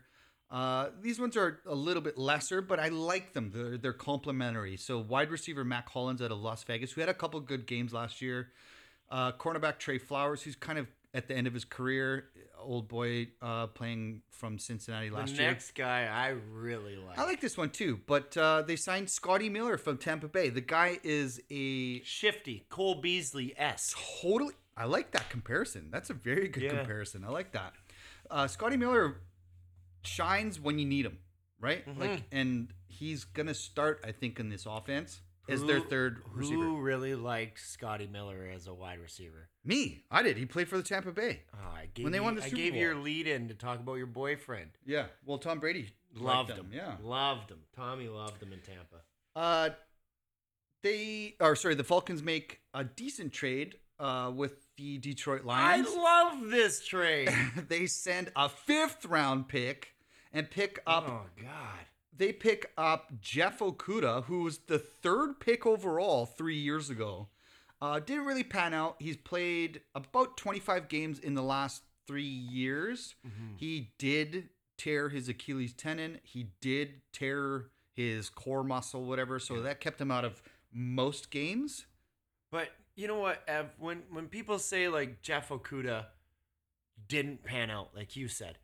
[0.52, 3.52] Uh, these ones are a little bit lesser, but I like them.
[3.54, 4.78] They're, they're complementary.
[4.78, 7.93] So, wide receiver Mack Hollins out of Las Vegas, who had a couple good games
[7.93, 8.50] last year.
[9.12, 12.30] Uh, cornerback Trey Flowers, who's kind of at the end of his career.
[12.58, 15.50] Old boy uh, playing from Cincinnati The last year.
[15.50, 17.19] next guy I really like.
[17.19, 20.50] I like this one too, but uh, they signed Scotty Miller from Tampa Bay.
[20.50, 23.93] The guy is a Shifty, Cole Beasley S.
[24.21, 24.54] totally.
[24.78, 25.89] I like that comparison.
[25.91, 26.78] That's a very good Yeah.
[26.78, 27.26] comparison.
[27.26, 27.74] I like that.
[28.30, 29.17] Uh, Scotty Miller
[30.04, 31.17] shines when you need him,
[31.60, 31.86] right?
[31.88, 32.00] Mm-hmm.
[32.00, 34.02] Like, and he's gonna start.
[34.08, 35.19] I think in this offense
[35.52, 36.64] as their third receiver.
[36.64, 39.50] Who really likes Scotty Miller as a wide receiver?
[39.64, 40.38] Me, I did.
[40.38, 41.42] He played for the Tampa Bay.
[41.54, 43.28] Oh, I gave When they you, won the Super I Super gave you your lead
[43.28, 44.70] in to talk about your boyfriend.
[44.86, 45.06] Yeah.
[45.26, 46.70] Well, Tom Brady Loved him.
[46.74, 46.96] Yeah.
[47.02, 47.60] Loved him.
[47.76, 48.98] Tommy loved him in Tampa.
[49.36, 49.70] Uh,
[50.84, 55.88] they or sorry, the Falcons make a decent trade uh, with the Detroit Lions.
[55.90, 55.96] I
[56.32, 57.30] love this trade.
[57.70, 59.94] they send a fifth round pick
[60.34, 61.06] and pick up.
[61.08, 61.86] oh God.
[62.15, 67.30] They pick up Jeff Okudah, who was the third pick overall three years ago.
[67.82, 68.95] Uh, didn't really pan out.
[69.00, 73.15] He's played about 25 games in the last three years.
[73.58, 76.19] He did tear his Achilles tendon.
[76.24, 79.39] He did tear his core muscle, whatever.
[79.39, 81.86] So that kept him out of most games.
[82.52, 83.69] But you know what, Ev?
[83.80, 86.06] When when people say like Jeff Okudah
[87.08, 88.58] didn't pan out, like you said,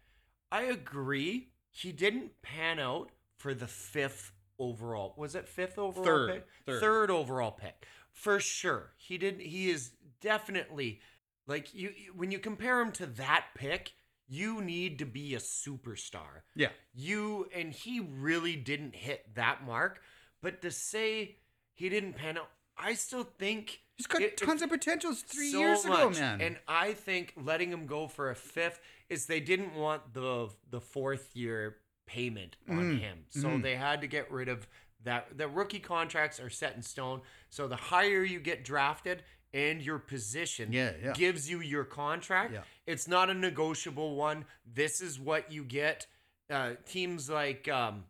[0.52, 1.50] I agree.
[1.72, 5.14] He didn't pan out for the fifth overall.
[5.18, 6.44] Was it fifth overall Third.
[6.66, 6.80] pick?
[6.80, 7.12] Third.
[7.12, 8.94] overall pick for sure.
[8.98, 9.42] He didn't.
[9.42, 11.00] He is definitely
[11.48, 11.92] like you.
[12.16, 13.94] When you compare him to that pick,
[14.28, 16.42] you need to be a superstar.
[16.56, 16.70] Yeah.
[16.94, 20.02] You and he really didn't hit that mark.
[20.42, 21.38] But to say
[21.74, 25.12] he didn't pan out, I still think He's got it- it- tons of potential.
[25.12, 26.20] It's three so years ago, much.
[26.20, 26.42] man.
[26.42, 30.82] And I think letting him go for a fifth is they didn't want the the
[30.82, 33.62] fourth year payment on Mm, him, so mhm.
[33.62, 34.68] they had to get rid of
[35.04, 35.38] that.
[35.38, 40.00] The rookie contracts are set in stone, so the higher you get drafted and your
[40.00, 41.14] position Yeah, yeah.
[41.14, 42.54] gives you your contract.
[42.54, 42.64] Yeah.
[42.86, 44.46] It's not a negotiable one.
[44.66, 46.08] This is what you get.
[46.50, 48.06] Uh, teams like um,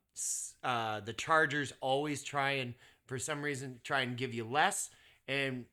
[0.63, 2.73] uh, the Chargers always try and,
[3.05, 4.89] for some reason, try and give you less,
[5.27, 5.65] and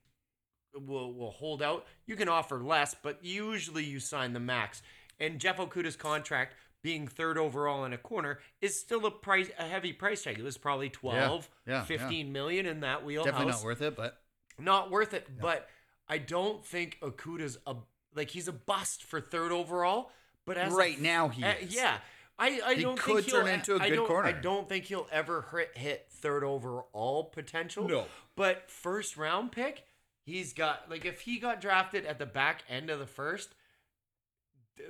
[0.74, 1.86] will will hold out.
[2.06, 4.82] You can offer less, but usually you sign the max.
[5.20, 9.64] And Jeff Okudah's contract, being third overall in a corner, is still a price a
[9.64, 10.38] heavy price tag.
[10.38, 11.82] It was probably 12, yeah, yeah.
[11.84, 14.18] 15 million in that wheelhouse Definitely not worth it, but
[14.58, 15.26] not worth it.
[15.40, 15.66] But
[16.06, 17.76] I don't think Okudah's a
[18.14, 20.10] like he's a bust for third overall.
[20.44, 21.74] But as a Right now he is.
[21.74, 21.96] yeah.
[22.38, 24.28] I, I He don't could think he'll, turn into a I good don't, corner.
[24.28, 27.88] I don't think he'll ever hit, hit third overall potential.
[27.88, 28.04] No.
[28.36, 29.84] But first round pick,
[30.26, 33.54] he's got like if he got drafted at the back end of the first,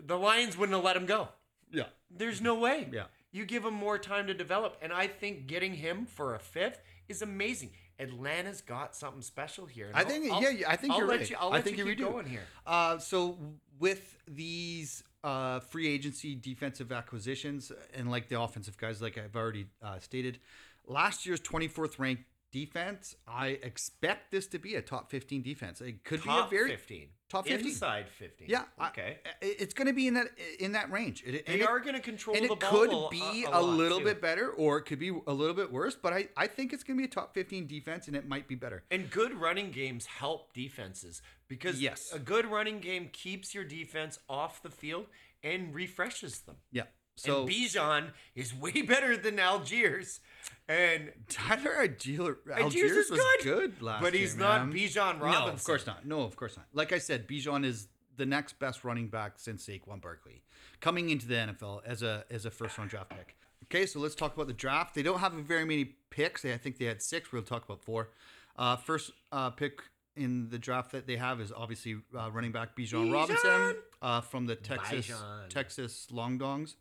[0.04, 1.28] the Lions wouldn't have let him go.
[1.72, 1.85] Yeah.
[2.11, 2.88] There's no way.
[2.92, 3.05] Yeah.
[3.33, 6.81] You give him more time to develop, and I think getting him for a fifth
[7.09, 7.70] is amazing.
[7.98, 9.87] Atlanta's got something special here.
[9.88, 11.31] and I think I'll- yeah, yeah, I think I'll you're let right.
[11.31, 12.42] You, I'll I let think you keep going here.
[12.66, 13.38] Uh, so
[13.79, 19.66] with these uh, free agency defensive acquisitions and like the offensive guys, like I've already
[19.83, 20.38] uh, stated,
[20.87, 25.80] last year's 24th ranked defense, I expect this to be a top 15 defense.
[25.80, 27.08] It could Top be a very 15.
[27.28, 27.66] top 15.
[27.68, 28.46] Inside 15.
[28.48, 28.62] yeah.
[28.88, 29.18] Okay.
[29.26, 30.28] I- it's going to be in that
[30.60, 31.24] in that range.
[31.26, 33.60] It, They it- are going to control and the it ball could be a, a,
[33.60, 34.04] lot, little too.
[34.04, 36.84] bit better or it could be a little bit worse but I, I think it's
[36.84, 39.72] going to be a top 15 defense and it might be better And good running
[39.72, 42.12] games help defenses because Yes.
[42.14, 45.06] a good running game keeps your defense off the field
[45.42, 46.56] and refreshes them.
[46.70, 46.84] yeah
[47.16, 50.20] So and Bijan is way better than Algiers,
[50.68, 54.77] and Tyler Allgeier, Algiers Algiers is was good, good, last but year, he's not man.
[54.77, 56.07] Bijan No, of course not.
[56.07, 56.66] No, of course not.
[56.72, 60.42] Like I said, Bijan is the next best running back since Saquon Barkley
[60.81, 63.37] coming into the NFL as a as a first round draft pick.
[63.64, 64.94] Okay, so let's talk about the draft.
[64.94, 66.42] They don't have very many picks.
[66.42, 67.33] They, I think they had six.
[67.33, 68.11] We'll talk about four.
[68.57, 69.81] Uh, first uh, pick
[70.16, 73.12] in the draft that they have is obviously uh, running back Bijan, Bijan!
[73.12, 75.48] Robinson uh, from the Texas Bijan.
[75.48, 76.74] Texas Long Dongs.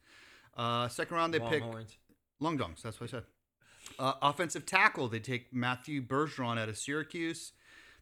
[0.56, 1.98] Uh, second round they pick Longhorns.
[2.40, 2.82] Long dongs.
[2.82, 3.24] That's what I said.
[4.00, 7.54] Uh, offensive tackle, they take Matthew Bergeron out of Syracuse.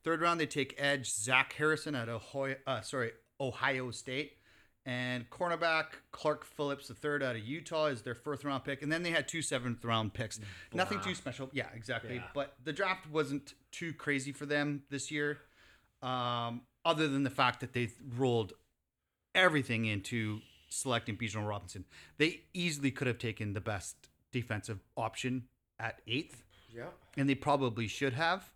[0.04, 4.38] Third round, they take edge Zach Harrison out of Ohio, uh, sorry Ohio State,
[4.86, 8.82] and cornerback Clark Phillips the third out of Utah is their first round pick.
[8.82, 10.40] And then they had two seventh round picks.
[10.74, 11.50] Nothing too special.
[11.54, 12.16] Yeah, exactly.
[12.16, 12.24] Yeah.
[12.34, 15.40] But the draft wasn't too crazy for them this year,
[16.02, 18.54] um, other than the fact that they rolled
[19.36, 21.86] everything into selecting Bijan Robinson.
[22.18, 23.96] They easily could have taken the best
[24.32, 25.44] defensive option
[25.80, 26.86] at eighth, Yeah,
[27.18, 28.50] and they probably should have.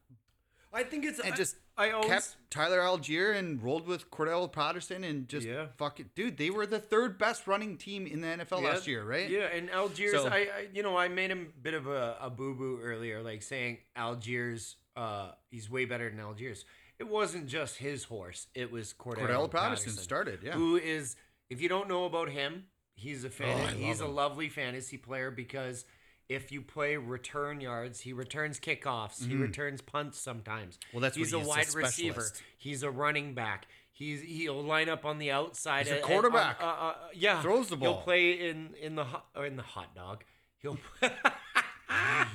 [0.73, 4.49] I think it's And I- just I always Kept Tyler Allgeier and rolled with Cordarrelle
[4.51, 5.67] Patterson and just Yeah.
[5.77, 6.37] fuck it, dude.
[6.37, 9.29] They were the third best running team in the NFL Yeah, last year, right?
[9.29, 12.17] Yeah, and Algiers, So- I, I, you know, I made him a bit of a,
[12.21, 16.63] a boo boo earlier, like saying Algiers, uh, he's way better than Algiers.
[16.97, 20.53] It wasn't just his horse; it was Cordarrelle, Cordarrelle Patterson started, yeah.
[20.53, 21.17] Who is,
[21.49, 23.59] if you don't know about him, he's a fan.
[23.63, 24.15] Oh, he's a him.
[24.15, 25.85] lovely fantasy player because
[26.27, 30.77] if you play return yards, he returns kickoffs, he returns punts sometimes.
[30.77, 30.97] Mm-hmm.
[30.97, 32.25] Well, that's he's what a he a wide receiver.
[32.57, 33.67] He's a running back.
[33.91, 35.83] He's he'll line up on the outside.
[35.85, 36.61] He's a and- and- quarterback.
[36.61, 37.93] uh, uh, yeah, Throws the ball.
[37.93, 40.23] He'll play in in the hot in the hot dog.
[40.57, 40.77] He'll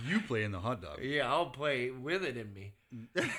[0.07, 0.99] You play in the hot dog.
[1.03, 2.73] yeah, I'll play with it in me.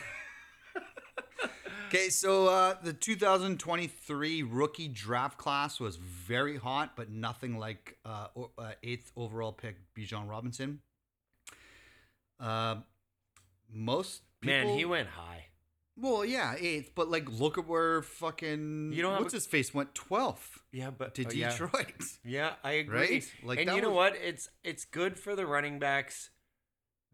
[1.93, 8.27] Okay, so uh, the 2023 rookie draft class was very hot, but nothing like uh,
[8.57, 10.79] uh, eighth overall pick Bijan Robinson.
[12.39, 12.77] Uh,
[13.69, 15.47] most people, Man, he went high.
[15.97, 19.73] well, yeah, eighth, but like, look at where fucking You don't what's a- his face
[19.73, 21.29] went twelfth Yeah, but to oh.
[21.29, 21.91] Detroit.
[22.23, 22.99] Yeah, I agree.
[22.99, 23.31] Right?
[23.43, 24.15] Like, and you know was- what?
[24.15, 26.29] It's it's good for the running backs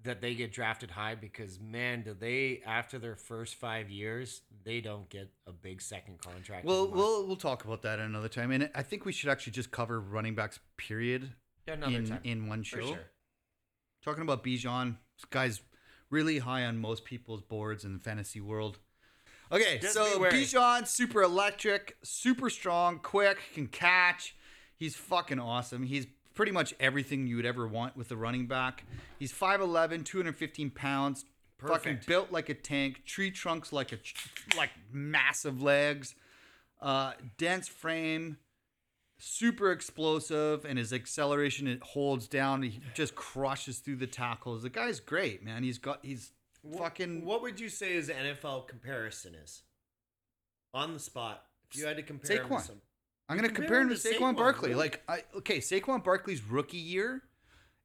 [0.07, 4.81] that they get drafted high because man, do they after their first five years they
[4.81, 6.65] don't get a big second contract.
[6.65, 9.71] Well, we'll we'll talk about that another time, and I think we should actually just
[9.71, 11.31] cover running backs period
[11.67, 12.85] another in time in one show.
[12.85, 13.11] sure.
[14.03, 15.61] Talking about Bijan, this guy's
[16.09, 18.79] really high on most people's boards in the fantasy world.
[19.51, 20.19] Okay, Just so.
[20.19, 24.35] Bijan, super electric, super strong, quick, can catch.
[24.75, 25.83] He's fucking awesome.
[25.83, 26.05] He's
[26.37, 28.85] pretty much everything you would ever want with a running back.
[29.17, 31.25] He's 5'11, 215 pounds,
[31.57, 33.97] fucking built like a tank, tree trunks like a
[34.55, 36.13] like massive legs,
[36.79, 38.37] uh, dense frame,
[39.17, 42.61] super explosive, and his acceleration it holds down.
[42.61, 44.61] He just crushes through the tackles.
[44.61, 45.63] The guy's great, man.
[45.63, 46.33] He's got he's
[46.77, 49.63] fucking What would you say his NFL comparison is?
[50.71, 52.59] On the spot, if you had to compare him Saquon.
[52.59, 52.81] to some.
[53.29, 54.69] I'm gonna compare compare him to to Saquon, Saquon, Barkley.
[54.69, 54.79] really?
[54.79, 57.23] Like, I okay, Saquon Barkley's rookie year.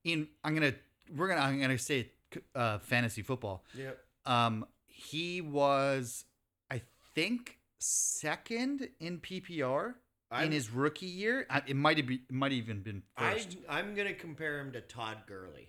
[0.04, 0.74] In I'm gonna
[1.14, 2.10] we're gonna I'm gonna say
[2.54, 3.64] uh, fantasy football.
[3.74, 3.98] Yep.
[4.26, 6.24] Um, he was
[6.70, 6.82] I
[7.14, 9.94] think second in PPR in
[10.30, 11.46] I'm- his rookie year.
[11.50, 13.56] I- It might have been might have even been I, first.
[13.68, 15.68] I'm going to compare him to Todd Gurley.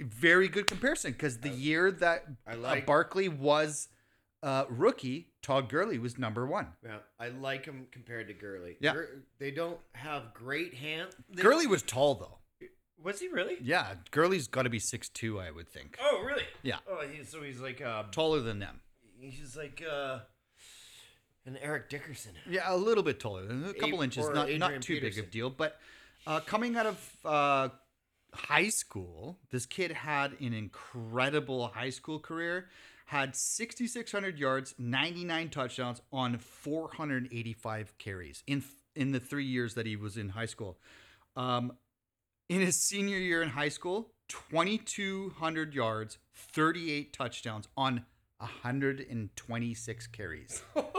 [0.00, 3.88] Very good comparison because the year that I uh, Barkley was
[4.44, 6.68] uh, rookie, Todd Gurley was number one.
[6.84, 8.76] Yeah, I like him compared to Gurley.
[8.80, 8.92] Yeah.
[8.92, 11.14] Gur- they don't have great hands.
[11.34, 12.38] they Gurley was tall though.
[13.02, 13.56] was he really?
[13.62, 15.96] Yeah, Gurley's got to be six two, I would think.
[16.00, 16.44] Oh, really?
[16.62, 16.76] Yeah.
[16.88, 18.80] Oh, he, so he's like uh, Taller than them.
[19.18, 20.18] he's like uh,
[21.46, 22.32] an Eric Dickerson.
[22.48, 25.24] Yeah, a little bit taller, a couple A- inches, not not Adrian too big Peterson.
[25.24, 25.50] of deal.
[25.50, 25.78] But
[26.26, 27.68] Uh, coming out of uh,
[28.32, 32.68] high school, this kid had an incredible high school career.
[33.06, 38.64] Had 6,600 yards, 99 touchdowns on 485 carries in
[38.96, 40.78] in the three years that he was in high school.
[41.36, 41.72] Um,
[42.48, 48.04] in his senior year in high school, 2,200 yards, 38 touchdowns on
[48.38, 50.62] 126 carries.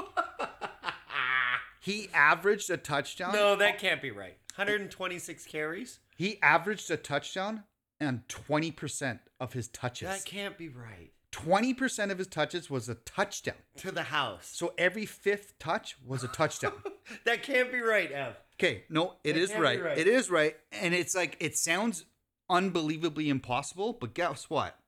[1.86, 3.34] He averaged a touchdown.
[3.34, 4.40] No, that can't be right.
[4.56, 6.00] 126 carries?
[6.18, 7.64] He averaged a touchdown
[8.00, 10.08] and 20% of his touches.
[10.08, 11.12] That can't be right.
[11.36, 13.56] 20% of his touches was a touchdown.
[13.78, 14.50] To the house.
[14.54, 16.74] So every fifth touch was a touchdown.
[17.26, 18.36] That can't be right, Ev.
[18.56, 19.84] Okay, no, it That is right.
[19.84, 19.96] right.
[19.98, 20.56] It is right.
[20.72, 22.06] And it's like, it sounds
[22.50, 24.80] unbelievably impossible, but guess what?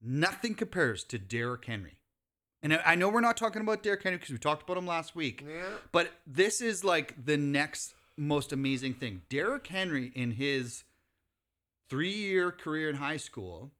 [0.00, 1.98] Nothing compares to Derrick Henry.
[2.62, 5.14] And I know we're not talking about Derrick Henry because we talked about him last
[5.14, 5.64] week, Yeah.
[5.92, 9.20] but this is like the next most amazing thing.
[9.28, 10.84] Derrick Henry, in his
[11.90, 13.70] three year career in high school,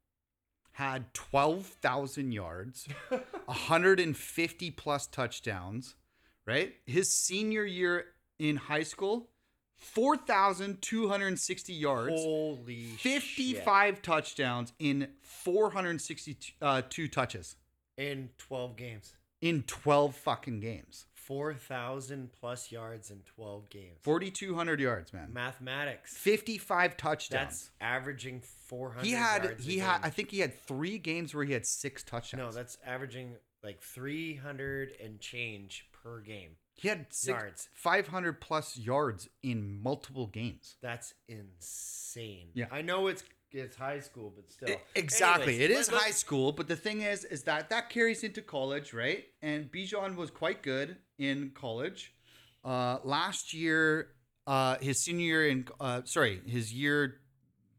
[0.73, 2.89] had 12,000 yards,
[3.45, 5.95] 150 plus touchdowns,
[6.47, 6.75] right?
[6.87, 8.07] His senior year
[8.39, 9.29] in high school,
[9.77, 17.57] 4,260 yards, Holy 55 touchdowns in 462 uh, two touches.
[17.97, 19.15] In 12 games.
[19.43, 21.07] in 12 fucking games.
[21.31, 23.99] 4,000 plus yards in 12 games.
[24.01, 25.29] 4,200 yards, man.
[25.33, 26.17] Mathematics.
[26.17, 27.31] 55 touchdowns.
[27.31, 30.01] That's averaging 400 he had yards he had game.
[30.03, 32.41] I think he had 3 games where he had 6 touchdowns.
[32.41, 36.57] No, that's averaging like 300 and change per game.
[36.75, 37.69] he had 6 yards.
[37.75, 40.77] 500 plus yards in multiple games.
[40.83, 42.49] That's insane.
[42.55, 42.67] Yeah.
[42.73, 44.69] I know it's it's high school, but still.
[44.71, 45.55] I- exactly.
[45.57, 48.23] Anyways, it is let- let- high school, but the thing is is that that carries
[48.25, 49.25] into college, right?
[49.43, 52.13] And Bijan was quite good in college.
[52.65, 54.15] Uh last year
[54.47, 57.21] uh his senior year in uh sorry, his year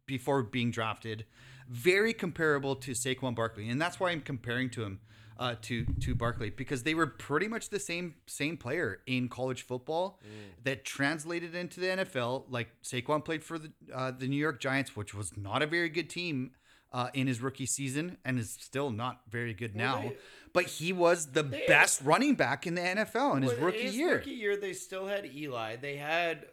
[0.06, 1.26] before being drafted,
[1.70, 5.00] very comparable to Saquon Barkley, and that's why I'm comparing to him
[5.42, 9.64] uh, to to Barkley because they were pretty much the same same player in college
[9.64, 10.20] football
[10.64, 12.46] that translated into the NFL.
[12.50, 15.90] Like Saquon played for the uh, the New York Giants, which was not a very
[15.90, 16.52] good team.
[16.94, 20.18] Uh, in his rookie season, and is still not very good Well, now, they-
[20.52, 24.16] but he was the best running back in the NFL in his rookie year.
[24.16, 25.78] Rookie year, they still had Eli.
[25.78, 26.48] They had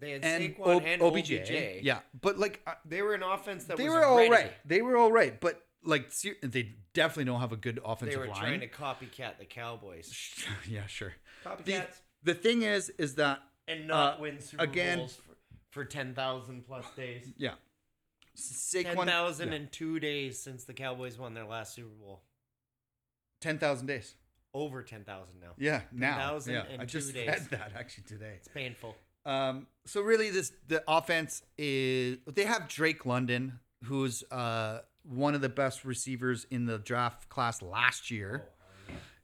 [0.00, 1.82] they had and Saquon O- and OBJ, OBJ.
[1.84, 4.30] yeah, but like uh, they were an offense that they was were all ready.
[4.32, 4.52] right.
[4.64, 8.26] They were all right, but like they definitely don't have a good offensive line.
[8.26, 8.42] They were line.
[8.42, 10.12] trying to copycat the Cowboys
[10.68, 11.14] yeah, sure.
[11.44, 12.00] The, Copycats.
[12.22, 15.36] the thing is, is that and not uh, win Super again- Bowls for,
[15.70, 17.32] for ten thousand plus days.
[17.38, 17.54] yeah,
[18.36, 22.22] Saquon Ten thousand yeah, days since the Cowboys won their last Super Bowl.
[23.40, 24.14] ten thousand days.
[24.54, 25.52] Over ten thousand now.
[25.58, 27.28] Yeah, now 10,000 yeah, I just days.
[27.28, 28.34] read that actually today.
[28.36, 28.96] It's painful.
[29.24, 35.40] Um, so really, this the offense is they have Drake London, who's uh one of
[35.40, 38.44] the best receivers in the draft class last year.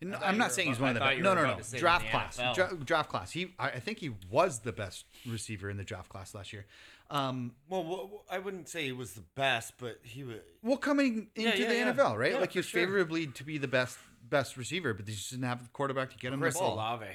[0.07, 1.21] Oh, I'm not saying he's one of the best.
[1.21, 1.57] No, no, no.
[1.57, 2.39] to say in Draft class.
[2.55, 3.31] Dra- draft class.
[3.31, 6.67] He, I, I think he was the best receiver in the draft class last year.
[7.11, 7.83] Um, Well,
[8.29, 10.37] wh- I wouldn't say he was the best, but he was.
[10.63, 11.93] well, coming into Yeah, yeah, the yeah.
[11.93, 12.39] NFL, right?
[12.41, 12.81] Like he was sure.
[12.83, 13.97] favorably to be the best
[14.29, 16.75] best receiver, but they just didn't have the quarterback to get him Chris the ball.
[16.75, 17.07] Olave.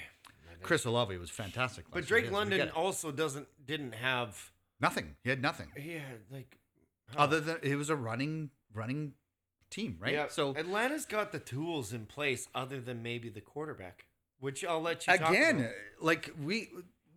[0.61, 1.85] Chris Olave was fantastic.
[1.91, 4.51] But year, Drake yes, London also doesn't didn't have.
[4.79, 5.15] nothing.
[5.23, 6.57] He had nothing He had like.
[7.17, 9.13] other than it was a running running
[9.69, 10.13] team, right?
[10.13, 14.05] Yeah, So Atlanta's got the tools in place, other than maybe the quarterback,
[14.39, 15.69] which I'll let you talk again,
[16.01, 16.69] like we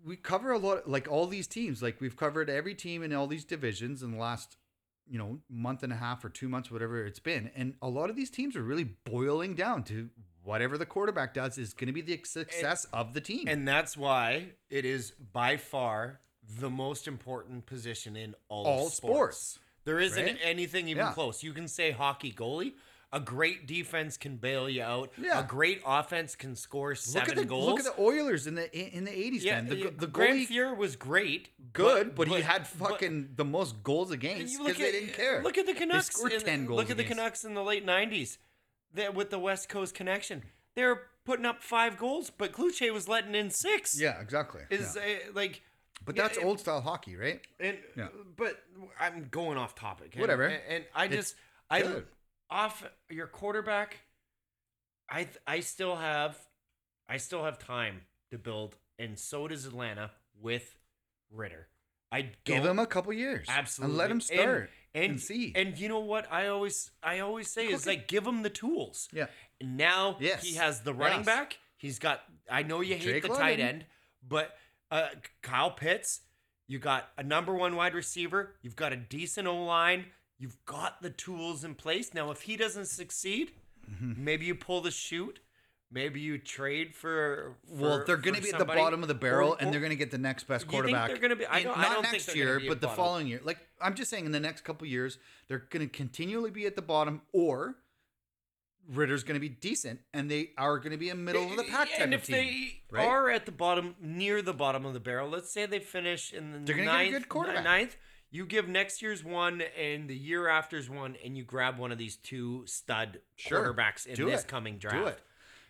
[0.05, 1.83] we cover a lot, like all these teams.
[1.83, 4.57] Like we've covered every team in all these divisions in the last
[5.09, 8.11] you know month and a half or two months, whatever it's been, and a lot
[8.11, 10.11] of these teams are really boiling down to
[10.45, 13.45] whatever the quarterback does is going to be the success of the team.
[13.47, 16.21] and that's why it is by far
[16.59, 19.39] the most important position in all, all sports.
[19.39, 19.59] sports.
[19.85, 20.39] There isn't right?
[20.43, 21.13] anything even Yeah.
[21.13, 21.43] close.
[21.43, 22.75] You can say hockey goalie.
[23.15, 25.13] A great defense can bail you out.
[25.19, 25.41] Yeah.
[25.41, 27.67] A great offense can score Look seven at the goals.
[27.67, 29.69] look at the Oilers in the in the eighties, yeah, man.
[29.69, 33.45] The, yeah, the Grant goalie was great, good, but, he but- had but- fucking the
[33.45, 35.43] most goals against because they didn't care.
[35.43, 36.07] Look at the Canucks.
[36.07, 37.19] scored in- goals Look at the against.
[37.19, 38.39] Canucks in the late '90s,
[38.95, 40.45] that with the West Coast connection.
[40.75, 44.01] They were putting up five goals, but Cloutier was letting in six.
[44.01, 44.63] Yeah, exactly.
[44.71, 45.03] is Yeah.
[45.29, 45.61] uh, like.
[46.05, 47.41] But yeah, that's it- old style hockey, right?
[47.61, 48.09] And Yeah.
[48.37, 48.63] but
[48.99, 50.13] I'm going off topic.
[50.15, 50.45] And- Whatever.
[50.47, 51.35] And, and I It's just
[51.71, 52.03] I
[52.51, 53.99] off your quarterback.
[55.09, 56.39] I I still have
[57.09, 60.77] I still have time to build, and so does Atlanta with
[61.31, 61.69] Ridder.
[62.11, 65.53] I Give him a couple years, absolutely and let him start and, and, see.
[65.55, 67.97] And you know what I always I always say is Okay.
[67.99, 69.09] like give him the tools.
[69.13, 69.27] yeah,
[69.61, 70.43] And now Yes.
[70.43, 71.27] he has the running Yes.
[71.27, 71.59] back.
[71.77, 72.23] He's got.
[72.51, 73.87] I know you hate Jake the tight end,
[74.27, 74.57] but
[74.93, 75.09] uh,
[75.43, 76.21] Kyle Pitts.
[76.69, 78.55] You got a number one wide receiver.
[78.63, 80.07] You've got a decent O line.
[80.39, 82.15] You've got the tools in place.
[82.15, 83.53] Now, if he doesn't succeed,
[83.91, 84.25] Mm-hmm.
[84.25, 85.41] maybe you pull the shoot.
[85.91, 87.57] Maybe you trade for.
[87.69, 89.81] well, they're going to for be at the bottom of the barrel, Or- and they're
[89.81, 91.09] going to get the next best You think quarterback.
[91.09, 92.97] they're gonna be- I don't- I not don't think next year, but the bottom.
[92.97, 93.41] following year.
[93.43, 95.19] Like I'm just saying, in the next couple years,
[95.49, 97.75] they're going to continually be at the bottom, or
[98.93, 101.65] Ridder's going to be decent, and they are going to be a middle of the
[101.65, 102.37] pack type and if team.
[102.37, 103.07] they right?
[103.07, 106.53] are at the bottom, near the bottom of the barrel, let's say they finish in
[106.53, 107.65] the They're gonna get a ninth, good quarterback.
[107.65, 107.97] ninth.
[108.31, 111.99] You give next year's one and the year after's one, and you grab one of
[111.99, 113.73] these two stud Sure.
[113.75, 114.49] quarterbacks in Do this it.
[114.49, 114.97] coming draft.
[114.97, 115.21] Do it.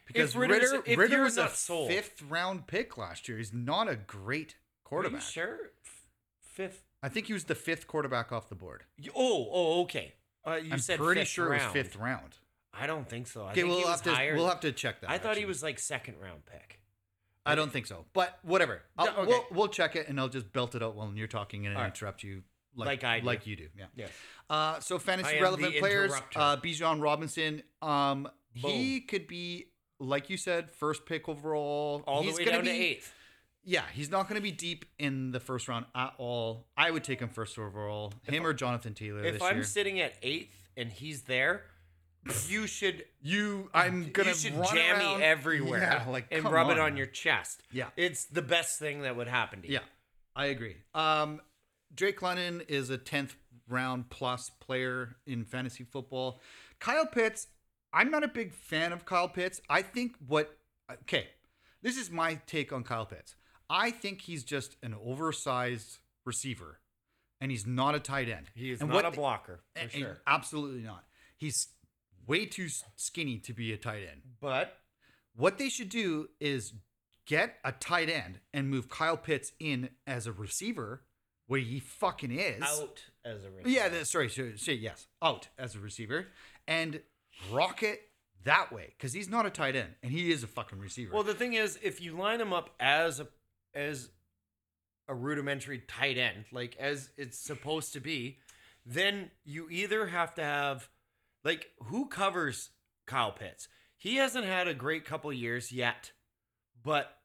[0.06, 3.38] Because Ridder's- Ridder, Ridder was a sold- fifth round pick last year.
[3.38, 5.22] He's not a great quarterback.
[5.22, 5.70] sure?
[5.84, 6.06] F-
[6.40, 6.84] Fifth.
[7.02, 8.84] I think he was the fifth quarterback off the board.
[9.14, 10.12] Oh, oh, okay.
[10.46, 11.62] Uh, you I'm said pretty fifth sure round.
[11.62, 12.36] it was fifth round.
[12.74, 13.42] I don't think so.
[13.42, 14.34] I Okay, think we'll he was have to higher.
[14.36, 15.10] we'll have to check that.
[15.10, 16.80] I thought he was like second round pick.
[17.44, 18.82] I don't think so, but whatever.
[18.96, 19.26] I'll, Yeah, okay.
[19.28, 21.82] we'll, we'll check it, and I'll just belt it out while you're talking and All
[21.82, 21.88] right.
[21.88, 22.42] interrupt you
[22.76, 23.26] like Like I do.
[23.26, 23.66] like you do.
[23.76, 23.86] Yeah.
[23.96, 24.10] Yes.
[24.48, 26.38] Uh, so I fantasy am relevant the players, interrupter.
[26.38, 27.62] uh, Bijan Robinson.
[27.82, 29.66] Um, he could be
[29.98, 32.02] like you said, first pick overall.
[32.06, 33.12] All he's the way gonna down be, to eighth.
[33.64, 36.66] Yeah, he's not going to be deep in the first round at all.
[36.76, 38.12] I would take him first overall.
[38.24, 39.64] Him or Jonathan Taylor If this I'm year.
[39.64, 41.62] sitting at eighth and he's there,
[42.48, 46.44] you should you, I'm gonna you should run jam around- me everywhere Yeah, like and
[46.44, 47.62] rub it on, on your chest.
[47.72, 47.88] Yeah.
[47.96, 49.74] It's the best thing that would happen to you.
[49.74, 49.80] Yeah,
[50.36, 50.76] I agree.
[50.94, 51.40] Um,
[51.94, 53.34] Drake London is a 10th
[53.68, 56.40] round plus player in fantasy football.
[56.78, 57.48] Kyle Pitts,
[57.92, 59.60] I'm not a big fan of Kyle Pitts.
[59.68, 60.56] I think what,
[61.02, 61.28] okay,
[61.82, 63.34] this is my take on Kyle Pitts.
[63.68, 66.80] I think he's just an oversized receiver
[67.40, 68.46] and he's not a tight end.
[68.54, 70.22] He is And not what a blocker for and- and sure.
[70.26, 71.04] Absolutely not.
[71.36, 71.68] He's
[72.26, 74.22] way too skinny to be a tight end.
[74.40, 74.78] But
[75.34, 76.74] What they should do is
[77.26, 81.02] get a tight end and move Kyle Pitts in as a receiver,
[81.46, 82.62] where he fucking is.
[82.62, 83.68] out as a receiver.
[83.68, 86.28] Yeah, that's, sorry, sorry, sorry, yes, out as a receiver,
[86.66, 87.00] and
[87.50, 88.00] rock it
[88.44, 91.14] that way because he's not a tight end and he is a fucking receiver.
[91.14, 93.28] Well, the thing is, if you line him up as a
[93.74, 94.10] as
[95.08, 98.38] a rudimentary tight end, like as it's supposed to be,
[98.84, 100.88] then you either have to have
[101.44, 102.70] like who covers
[103.06, 103.68] Kyle Pitts?
[103.96, 106.12] He hasn't had a great couple years yet,
[106.82, 107.18] but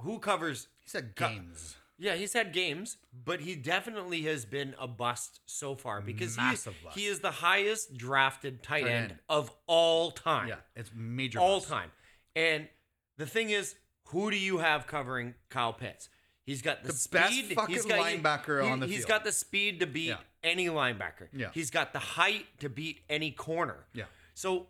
[0.00, 0.68] who covers?
[0.82, 1.76] he's had games.
[1.98, 6.74] Yeah, he's had games, but he definitely has been a bust so far because Massive
[6.78, 6.98] he, bust.
[6.98, 9.20] he is the highest drafted tight, Tight end, end.
[9.30, 11.38] of all time Yeah, it's major.
[11.40, 11.70] all bust.
[11.70, 11.90] time.
[12.34, 12.68] And
[13.16, 13.76] the thing is,
[14.08, 16.10] who do you have covering Kyle Pitts?
[16.46, 17.12] He's got the, The speed.
[17.18, 19.08] best he's fucking got, linebacker he- on the He's field.
[19.08, 20.18] got the speed to beat Yeah.
[20.44, 21.28] any linebacker.
[21.32, 21.50] Yeah.
[21.52, 23.86] He's got the height to beat any corner.
[23.92, 24.04] Yeah.
[24.34, 24.68] So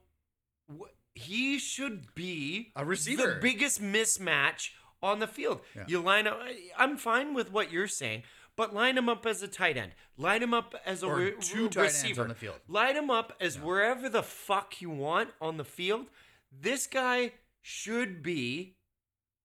[0.71, 3.35] wh- he should be A receiver.
[3.35, 4.71] The biggest mismatch
[5.03, 5.61] on the field.
[5.75, 5.85] Yeah.
[5.87, 6.41] You line up.
[6.79, 8.23] I'm fine with what you're saying,
[8.57, 9.93] but line him up as a tight end.
[10.17, 12.57] Line him up as a Or re- two tight ends receiver on the field.
[12.69, 16.07] Line him up as wherever the fuck you want on the field.
[16.51, 18.76] This guy should be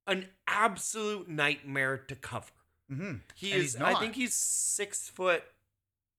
[0.08, 2.52] an absolute nightmare to cover.
[2.92, 3.14] Mm-hmm.
[3.36, 3.74] He And is.
[3.74, 5.44] he's I think he's six foot.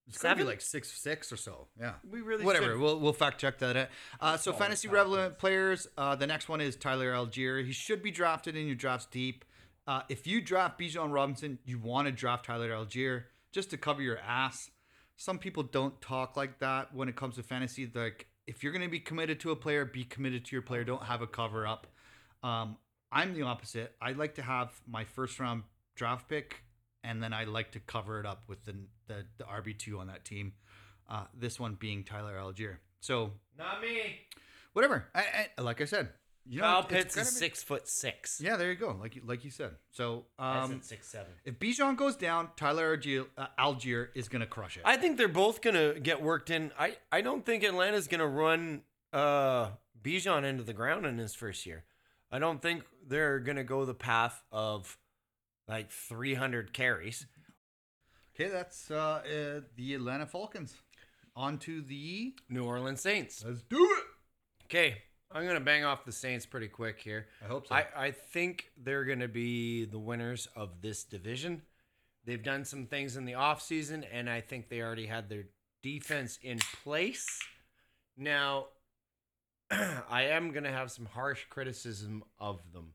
[0.08, 0.46] It's be Seven?
[0.46, 1.68] like six six or so.
[1.78, 1.92] Yeah.
[2.10, 2.72] We really Whatever.
[2.72, 3.76] should- We'll we'll fact check that.
[3.76, 3.88] Out.
[4.20, 5.86] Uh, so Oh, fantasy relevant players.
[5.96, 7.64] Uh, the next one is Tyler Allgeier.
[7.64, 9.44] He should be drafted in your drafts deep.
[9.86, 14.00] Uh, if you draft Bijan Robinson, you want to draft Tyler Allgeier just to cover
[14.02, 14.70] your ass.
[15.16, 17.88] Some people don't talk like that when it comes to fantasy.
[17.94, 20.82] Like if you're gonna be committed to a player, be committed to your player.
[20.84, 21.86] Don't have a cover up.
[22.42, 22.76] Um,
[23.12, 23.94] I'm the opposite.
[24.00, 26.62] I like to have my first round draft pick,
[27.04, 28.74] and then I like to cover it up with the
[29.06, 30.52] the, the RB two on that team.
[31.08, 32.76] Uh, this one being Tyler Allgeier.
[33.00, 34.20] So Not me.
[34.72, 35.04] whatever.
[35.14, 36.08] I, I like I said,
[36.46, 38.40] you know, Kyle Pitts is six foot six.
[38.40, 38.96] Yeah, there you go.
[38.98, 39.72] Like you, like you said.
[39.90, 41.32] So um, six seven.
[41.44, 44.82] if Bijan goes down, Tyler Allgeier, uh, Allgeier is gonna crush it.
[44.86, 46.72] I think they're both gonna get worked in.
[46.78, 48.82] I I don't think Atlanta's gonna run
[49.12, 49.70] uh
[50.02, 51.84] Bijan into the ground in his first year.
[52.32, 54.96] I don't think they're gonna go the path of
[55.68, 57.26] like 300 carries.
[58.34, 60.74] okay, that's uh, uh, the Atlanta Falcons.
[61.34, 63.42] On to the New Orleans Saints.
[63.46, 64.04] let's do it.
[64.66, 64.98] Okay,
[65.30, 67.26] I'm gonna bang off the Saints pretty quick here.
[67.42, 67.74] I hope so.
[67.74, 71.62] I, I think they're going to be the winners of this division.
[72.24, 75.44] They've done some things in the offseason, and I think they already had their
[75.82, 77.26] defense in place.
[78.16, 78.66] Now,
[80.10, 82.92] I am going to have some harsh criticism of them.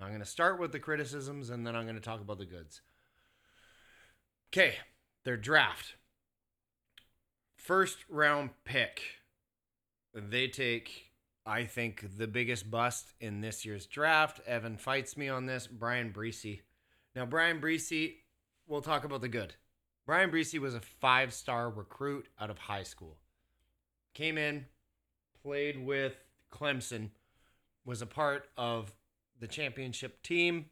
[0.00, 2.44] I'm going to start with the criticisms, and then I'm going to talk about the
[2.44, 2.82] goods.
[4.52, 4.74] Okay,
[5.24, 5.94] their draft.
[7.56, 9.00] First round pick.
[10.12, 11.12] They take,
[11.46, 14.40] I think, the biggest bust in this year's draft.
[14.46, 15.66] Evan fights me on this.
[15.66, 16.60] Bryan Bresee.
[17.16, 18.16] Now, Bryan Bresee,
[18.66, 19.54] we'll talk about the good.
[20.06, 23.16] Bryan Bresee was a five star recruit out of high school.
[24.12, 24.66] Came in,
[25.44, 26.16] played with
[26.50, 27.10] Clemson,
[27.84, 28.92] was a part of
[29.38, 30.66] the championship team,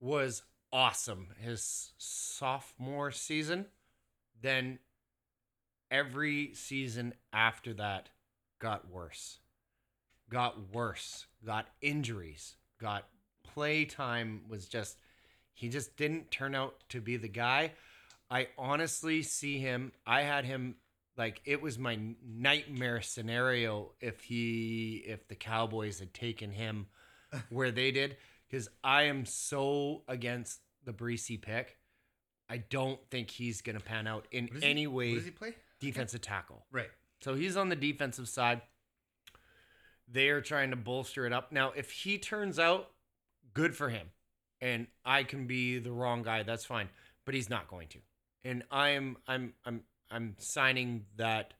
[0.00, 0.42] was
[0.72, 3.66] awesome his sophomore season.
[4.42, 4.78] Then
[5.90, 8.10] every season after that
[8.58, 9.38] got worse.
[10.28, 11.26] Got worse.
[11.46, 12.56] Got injuries.
[12.80, 13.06] Got
[13.44, 14.98] play time was just
[15.54, 17.72] he just didn't turn out to be the guy.
[18.28, 19.92] I honestly see him.
[20.04, 20.74] I had him
[21.16, 26.86] like it was my nightmare scenario if he if the Cowboys had taken him
[27.50, 28.16] where they did
[28.48, 31.78] because I am so against the Bresee pick.
[32.48, 35.24] I don't think he's going to pan out in does he- any way What does
[35.24, 35.54] he play?
[35.80, 36.66] defensive tackle.
[36.70, 36.90] Right.
[37.22, 38.60] So he's on the defensive side.
[40.06, 41.52] They are trying to bolster it up.
[41.52, 42.90] Now, if he turns out
[43.54, 44.08] good for him,
[44.60, 46.88] and I can be the wrong guy, that's fine.
[47.24, 47.98] But he's not going to.
[48.44, 49.80] And I'm I'm I'm
[50.14, 51.54] I'm signing that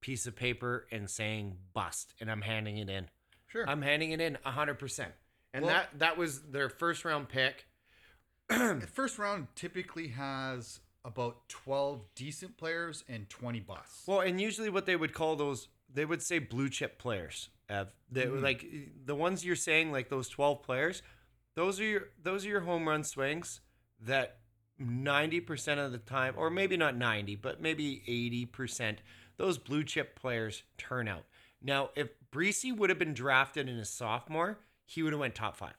[0.00, 3.08] piece of paper and saying bust, and I'm handing it in.
[3.48, 3.68] Sure.
[3.68, 5.12] I'm handing it in hundred percent.
[5.54, 7.66] And Well- that that was their first round pick.
[8.48, 14.06] the first round typically has about 12 decent players and 20 busts.
[14.06, 17.48] Well, and usually what they would call those, they would say blue chip players.
[17.68, 17.92] Ev.
[18.10, 18.44] They were hmm.
[18.44, 18.66] like
[19.04, 21.02] the ones you're saying, like those twelve players.
[21.54, 23.60] Those are your those are your home run swings
[24.00, 24.38] that
[24.78, 29.02] ninety percent of the time, or maybe not ninety, but maybe eighty percent,
[29.36, 31.24] those blue chip players turn out.
[31.62, 35.56] Now, if Bresee would have been drafted in his sophomore, he would have went top
[35.56, 35.74] five.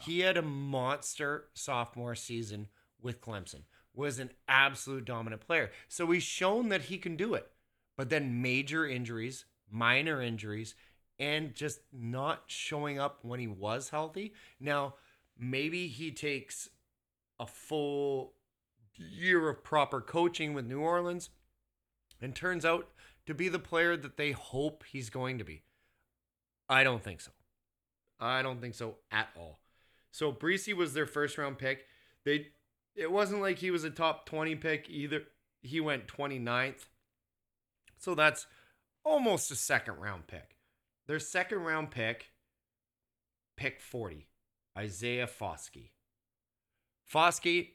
[0.00, 2.68] He had a monster sophomore season
[3.02, 3.62] with Clemson.
[3.92, 5.70] Was an absolute dominant player.
[5.88, 7.50] So he's shown that he can do it.
[7.96, 10.74] But then major injuries, minor injuries,
[11.18, 14.32] and just not showing up when he was healthy.
[14.58, 14.94] Now,
[15.38, 16.70] maybe he takes
[17.40, 18.34] a full
[18.94, 21.30] year of proper coaching with New Orleans
[22.20, 22.88] and turns out
[23.26, 25.62] to be the player that they hope he's going to be.
[26.68, 27.32] I don't think so.
[28.20, 29.60] I don't think so at all.
[30.12, 31.86] So Bresee was their first round pick.
[32.24, 32.48] They
[32.94, 35.22] it wasn't like he was a top 20 pick either.
[35.62, 36.86] He went 29th.
[37.96, 38.46] So that's
[39.04, 40.56] almost a second round pick.
[41.06, 42.32] Their second round pick,
[43.56, 44.28] pick 40,
[44.76, 45.90] Isaiah Foskey.
[47.12, 47.70] Foskey,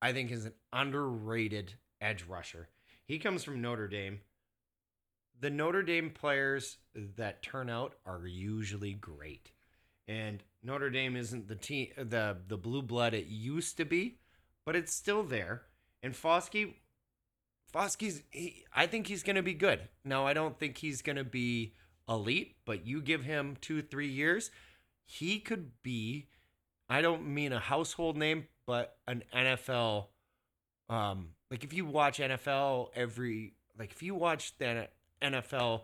[0.00, 2.68] I think, is an underrated edge rusher.
[3.06, 4.20] He comes from Notre Dame.
[5.40, 9.50] The Notre Dame players that turn out are usually great.
[10.08, 14.18] And Notre Dame isn't the team the the blue blood it used to be,
[14.64, 15.62] but it's still there.
[16.02, 16.74] And Foskey
[17.72, 19.80] Foskey's he, I think he's going to be good.
[20.04, 21.74] Now I don't think he's going to be
[22.08, 24.50] elite, but you give him 2-3 years,
[25.04, 26.28] he could be
[26.88, 30.06] I don't mean a household name, but an NFL
[30.88, 34.88] um like if you watch NFL every like if you watch the
[35.22, 35.82] NFL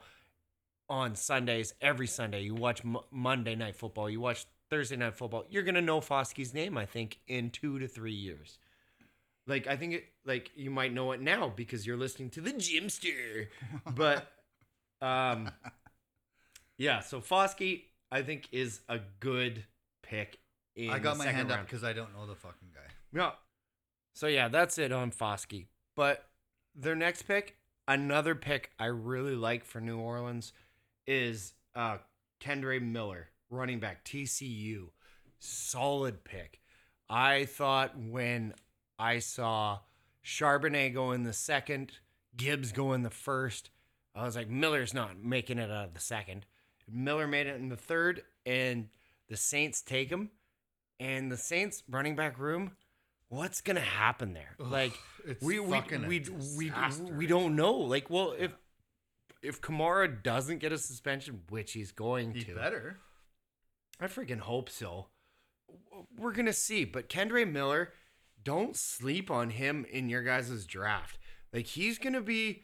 [0.88, 5.44] on Sundays every Sunday, you watch M- Monday night football, you watch Thursday night football,
[5.48, 8.58] you're going to know Foskey's name I think in 2 to 3 years.
[9.46, 12.52] Like I think it like you might know it now because you're listening to the
[12.52, 13.48] Jimster.
[13.94, 14.26] But
[15.00, 15.50] um
[16.78, 19.64] yeah, so Foskey I think is a good
[20.02, 20.38] pick
[20.76, 23.18] in I got my hand up because I don't know the fucking guy.
[23.18, 23.32] Yeah.
[24.14, 25.66] So yeah, that's it on Foskey.
[25.96, 26.24] But
[26.74, 27.56] their next pick,
[27.86, 30.52] another pick I really like for New Orleans,
[31.06, 31.98] is uh
[32.40, 34.88] Kendre Miller, running back TCU.
[35.38, 36.60] Solid pick.
[37.08, 38.54] I thought when
[38.98, 39.80] I saw
[40.24, 41.92] Charbonnet go in the second,
[42.36, 43.70] Gibbs go in the first,
[44.14, 46.46] I was like, Miller's not making it out of the second.
[46.90, 48.88] Miller made it in the third, and
[49.28, 50.30] the Saints take him.
[51.00, 52.72] And the Saints running back room,
[53.28, 54.54] what's gonna happen there?
[54.58, 54.92] like
[55.26, 56.22] it's we we we,
[56.56, 56.72] we
[57.12, 57.74] we don't know.
[57.74, 58.52] Like, well, if
[59.42, 62.98] if Kamara doesn't get a suspension, which he's going He to, better.
[64.00, 65.08] I freaking hope so.
[66.16, 67.92] We're gonna see, but Kendre Miller,
[68.42, 71.18] don't sleep on him in your guys' draft.
[71.52, 72.62] Like he's gonna be,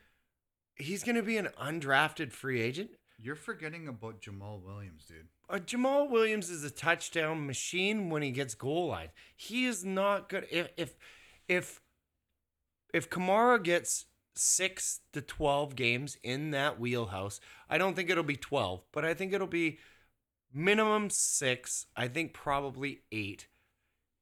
[0.76, 2.90] he's gonna be an undrafted free agent.
[3.20, 5.26] You're forgetting about Jamaal Williams, dude.
[5.50, 9.08] Uh, Jamaal Williams is a touchdown machine when he gets goal line.
[9.36, 10.46] He is not good.
[10.50, 10.94] If if
[11.48, 11.80] if
[12.94, 14.06] if Kamara gets
[14.36, 19.14] six to twelve games in that wheelhouse, I don't think it'll be twelve, but I
[19.14, 19.78] think it'll be
[20.54, 21.86] minimum six.
[21.96, 23.48] I think probably eight.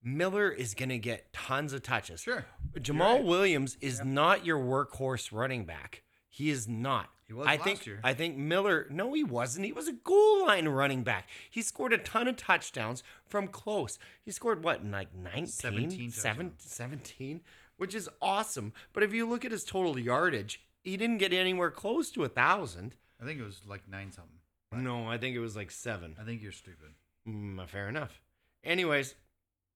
[0.03, 2.23] Miller is gonna get tons of touches.
[2.23, 2.47] Sure.
[2.79, 3.25] Jamaal right.
[3.25, 6.03] Williams is not your workhorse running back.
[6.31, 7.11] He is not.
[7.27, 8.01] He was I last think year.
[8.05, 8.87] I think Miller.
[8.89, 9.67] No, he wasn't.
[9.67, 11.29] He was a goal line running back.
[11.51, 13.99] He scored a ton of touchdowns from close.
[14.25, 15.47] He scored what, like 19?
[15.47, 17.41] 17 Seven- 17,
[17.79, 18.73] which is awesome.
[18.93, 22.29] But if you look at his total yardage, he didn't get anywhere close to a
[22.29, 22.95] thousand.
[23.21, 24.39] I think it was like nine something.
[24.73, 26.15] No, I think it was like seven.
[26.21, 26.91] I think you're stupid.
[27.27, 28.21] Mm, fair enough.
[28.63, 29.15] Anyways,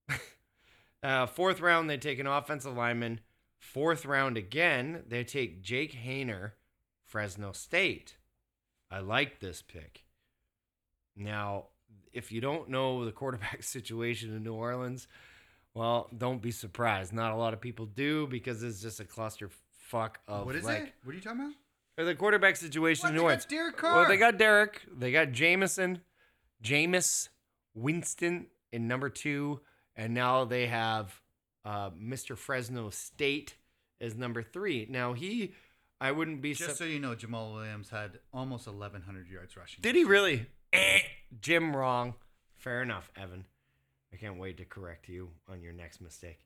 [1.02, 3.20] uh, fourth round they take an offensive lineman.
[3.58, 6.52] Fourth round again they take Jake Hayner,
[7.10, 8.16] Fresno State.
[8.90, 10.04] I like this pick.
[11.16, 11.66] Now,
[12.12, 15.08] if you don't know the quarterback situation in New Orleans,
[15.74, 17.12] well, don't be surprised.
[17.12, 20.64] Not a lot of people do because it's just a cluster fuck of what is
[20.64, 20.92] like it?
[21.04, 21.54] What are you talking about?
[21.98, 23.44] or the quarterback situation What, in New Orleans.
[23.44, 24.82] Derek Well, they got Derek.
[24.96, 26.00] They got Jamison,
[26.62, 27.28] Jameis,
[27.74, 29.60] Winston in number two,
[29.96, 31.20] and now they have
[31.64, 32.38] uh, Mr.
[32.38, 33.56] Fresno State
[34.00, 34.86] as number three.
[34.88, 35.52] Now he,
[36.00, 36.54] I wouldn't be.
[36.54, 39.80] Just so you know, Jamaal Williams had almost 1,100 yards rushing.
[39.82, 40.46] Did he really?
[40.72, 41.00] Eh,
[41.40, 42.14] Jim wrong.
[42.56, 43.44] Fair enough, Evan.
[44.12, 46.40] I can't wait to correct you on your next mistake.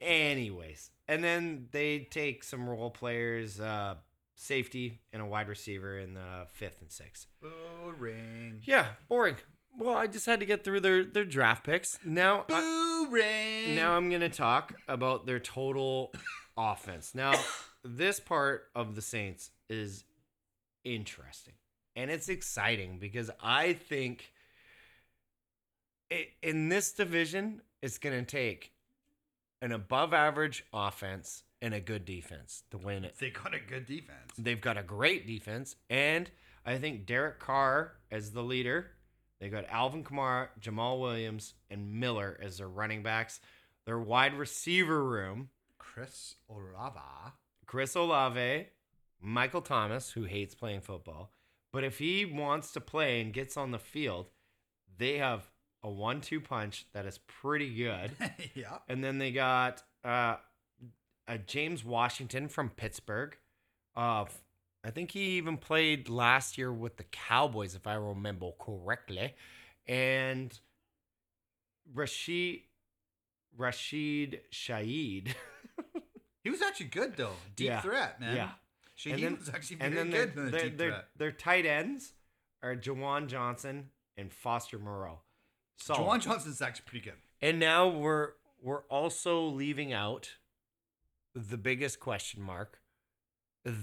[0.00, 3.96] Anyways, and then they take some role players, uh,
[4.34, 7.26] safety, and a wide receiver in the fifth and sixth.
[7.40, 8.60] Boring.
[8.64, 9.36] Yeah, boring.
[9.78, 11.98] Well, I just had to get through their their draft picks.
[12.04, 16.12] Now, I, now I'm gonna talk about their total
[16.56, 17.14] offense.
[17.14, 17.34] Now,
[17.84, 20.04] this part of the Saints is
[20.84, 21.54] interesting
[21.96, 24.32] and it's exciting because I think
[26.10, 28.72] i in this division, it's gonna take
[29.62, 33.16] an above average offense and a good defense to win it.
[33.18, 34.32] they got a good defense.
[34.38, 36.30] They've got a great defense, and
[36.64, 38.92] I think Derek Carr as the leader.
[39.40, 43.40] They got Alvin Kamara, Jamaal Williams, and Miller as their running backs.
[43.86, 47.00] Their wide receiver room: Chris Olave.
[47.70, 48.66] Chris Olave,
[49.20, 51.30] Michael Thomas, who hates playing football,
[51.72, 54.26] but if he wants to play and gets on the field,
[54.98, 55.52] they have
[55.84, 58.10] a one-two punch that is pretty good.
[58.56, 58.78] yeah.
[58.88, 60.38] And then they got uh,
[61.28, 63.36] a James Washington from Pittsburgh.
[63.94, 64.24] Uh,
[64.82, 69.32] I think he even played last year with the Cowboys, if I remember correctly.
[69.86, 70.58] And
[71.94, 72.62] Rashid
[73.56, 75.34] Rashid Shaheed.
[76.42, 77.34] He was actually good though.
[77.56, 77.80] Deep Yeah.
[77.80, 78.36] threat, man.
[78.36, 78.50] Yeah.
[78.98, 81.08] Shaheed then- was actually and very then their, good in the their, deep their, threat.
[81.16, 82.12] their tight ends
[82.62, 85.20] are Juwan Johnson and Foster Moreau.
[85.78, 86.00] Solid.
[86.00, 87.18] Juwan Johnson's actually pretty good.
[87.40, 88.32] And now we're
[88.62, 90.36] we're also leaving out
[91.34, 92.80] the biggest question mark.
[93.64, 93.76] th-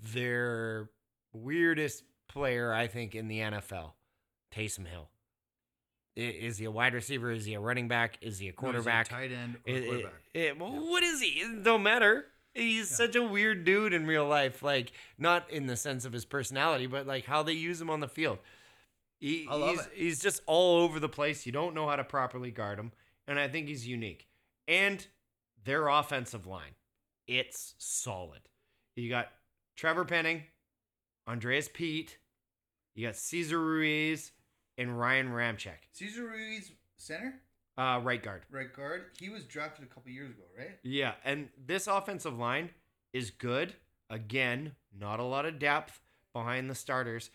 [0.00, 0.90] Their
[1.32, 3.94] weirdest player, I think, in the NFL,
[4.54, 5.08] Taysom Hill.
[6.14, 7.30] Is he a wide receiver?
[7.30, 8.18] Is he a running back?
[8.20, 9.08] Is he a No, he's a quarterback?
[9.08, 10.12] tight end, or It- it- quarterback.
[10.34, 11.28] it- well, What is he?
[11.40, 12.26] It don't matter.
[12.54, 12.96] He's Yeah.
[12.96, 14.62] such a weird dude in real life.
[14.62, 18.00] Like, not in the sense of his personality, but like how they use him on
[18.00, 18.38] the field.
[19.20, 19.92] He, I love he's, it.
[19.94, 21.46] he's just all over the place.
[21.46, 22.92] You don't know how to properly guard him.
[23.26, 24.28] And I think he's unique.
[24.68, 25.06] And
[25.64, 26.74] their offensive line,
[27.26, 28.42] it's solid.
[28.96, 29.32] You got
[29.76, 30.42] Trevor Penning,
[31.26, 32.18] Andrus Peat,
[32.94, 34.32] you got Cesar Ruiz,
[34.78, 37.34] and Ryan Ramczyk, Cesar Ruiz, center,
[37.78, 38.42] uh, right guard.
[38.50, 39.04] right guard.
[39.18, 40.78] He was drafted a couple years ago, right?
[40.82, 42.70] Yeah, and this offensive line
[43.12, 43.74] is good.
[44.10, 46.00] Again, not a lot of depth
[46.32, 47.30] behind the starters,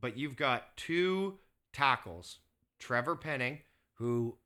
[0.00, 1.38] but you've got two
[1.72, 2.38] tackles.
[2.78, 3.60] Trevor Penning,
[3.94, 4.36] who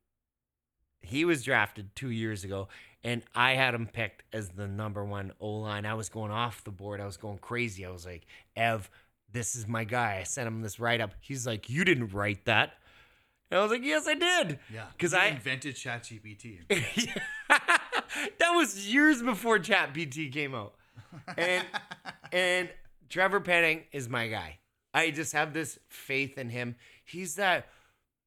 [1.01, 2.67] he was drafted two years ago,
[3.03, 5.85] and I had him picked as the number one O line.
[5.85, 6.99] I was going off the board.
[6.99, 7.85] I was going crazy.
[7.85, 8.25] I was like,
[8.55, 8.89] Ev,
[9.31, 10.17] this is my guy.
[10.19, 11.13] I sent him this write up.
[11.19, 12.73] He's like, You didn't write that.
[13.51, 14.59] And I was like, Yes, I did.
[14.73, 14.85] Yeah.
[14.93, 16.59] Because I- invented ChatGPT.
[17.49, 20.75] that was years before ChatGPT came out.
[21.37, 21.65] And
[22.31, 22.69] and
[23.09, 24.59] Trevor Penning is my guy.
[24.93, 26.75] I just have this faith in him.
[27.05, 27.67] He's that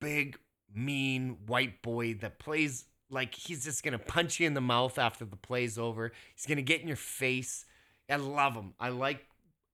[0.00, 0.38] big,
[0.74, 5.24] mean white boy that plays like he's just gonna punch you in the mouth after
[5.24, 6.12] the play's over.
[6.34, 7.64] He's gonna get in your face.
[8.08, 8.74] I love him.
[8.78, 9.26] I like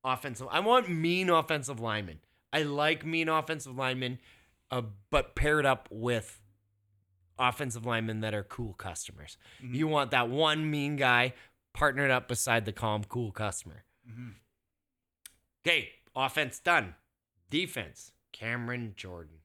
[0.07, 0.47] offensive.
[0.51, 2.21] I want mean offensive linemen.
[2.53, 4.19] I like mean offensive linemen,
[4.71, 6.41] uh, but paired up with
[7.39, 9.37] offensive linemen that are cool customers.
[9.61, 9.75] Mhm.
[9.75, 11.35] You want that one mean guy
[11.75, 13.85] partnered up beside the calm, cool customer.
[14.09, 14.37] Mhm.
[15.67, 16.95] Okay, offense done.
[17.51, 19.41] Defense, Cameron Jordan.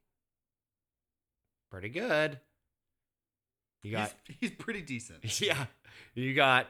[1.70, 2.40] Pretty good.
[3.82, 5.42] You got he's, he's pretty decent.
[5.42, 5.66] yeah.
[6.14, 6.68] You got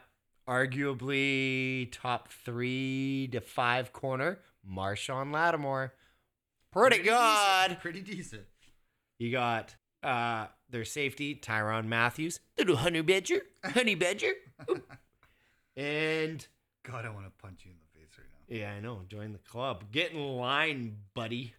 [0.52, 4.40] arguably top three to five corner,
[4.70, 5.94] Marshon Lattimore.
[6.72, 7.70] Pretty good.
[7.70, 8.44] decent, Pretty decent.
[9.18, 14.34] You got uh their safety, Tyrann Mathieu, little honey badger, honey badger.
[15.78, 16.46] and
[16.84, 18.56] God, I want to punch you in the face right now.
[18.58, 19.02] Yeah, I know.
[19.08, 19.86] Join the club.
[19.92, 21.54] Get in line, buddy.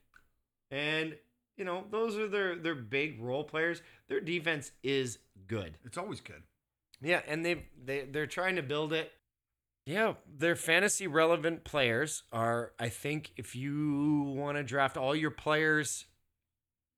[0.70, 1.16] And
[1.56, 3.80] you know, those are their their big role players.
[4.08, 5.78] Their defense is good.
[5.84, 6.42] It's always good.
[7.02, 9.10] Yeah, and they they they're trying to build it.
[9.84, 12.72] Yeah, their fantasy relevant players are.
[12.78, 16.06] I think if you want to draft all your players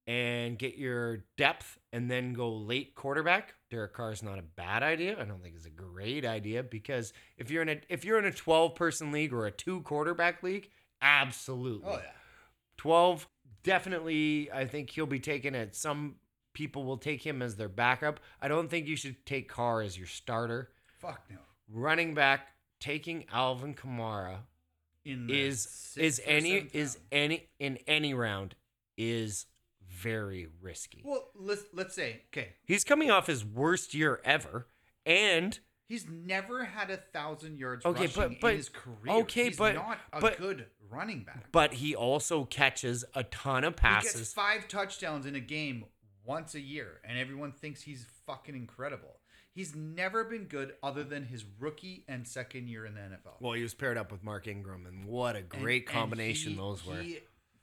[0.06, 4.82] and get your depth, and then go late quarterback, Derek Carr is not a bad
[4.82, 5.18] idea.
[5.18, 8.26] I don't think it's a great idea because if you're in a if you're in
[8.26, 11.88] a twelve person league or a two quarterback league, absolutely.
[11.90, 12.10] Oh yeah.
[12.76, 13.28] 12
[13.62, 16.16] definitely i think he'll be taken at some
[16.54, 19.98] people will take him as their backup i don't think you should take carr as
[19.98, 21.36] your starter Fuck no.
[21.68, 22.48] running back
[22.80, 24.38] taking alvin kamara
[25.04, 28.54] In the is is any is any in any round
[28.96, 29.46] is
[29.86, 32.54] very risky Well, let's let's say okay.
[32.64, 34.66] he's coming off his worst year ever
[35.04, 39.12] and He's never had a thousand yards Okay, rushing but- but- in his career.
[39.16, 41.52] okay, He's but- not a but- good running back.
[41.52, 45.84] but he also catches a ton of He gets passes five touchdowns in a game
[46.24, 49.20] once a year, and everyone thinks he's fucking incredible.
[49.52, 53.40] He's never been good other than his rookie and second year in the NFL.
[53.40, 56.58] well he was paired up with mark ingram and what a great and combination he-
[56.58, 57.20] those were He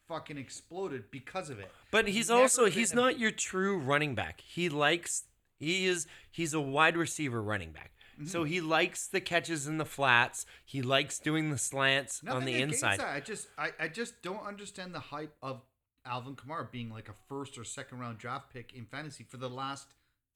[0.07, 1.69] fucking exploded because of it.
[1.91, 4.41] But he's never also he's a- not your true running back.
[4.41, 5.23] He likes
[5.57, 7.91] he is he's a wide receiver running back.
[8.15, 8.27] Mm-hmm.
[8.27, 10.45] So he likes the catches in the flats.
[10.65, 12.99] He likes doing the slants Nothing on the inside.
[12.99, 15.61] I just I, I just don't understand the hype of
[16.05, 19.49] Alvin Kamara being like a first or second round draft pick in fantasy for the
[19.49, 19.87] last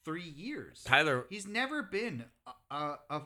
[0.03, 0.83] three years.
[0.85, 2.25] Tyler He's never been
[2.69, 2.75] a
[3.09, 3.21] a,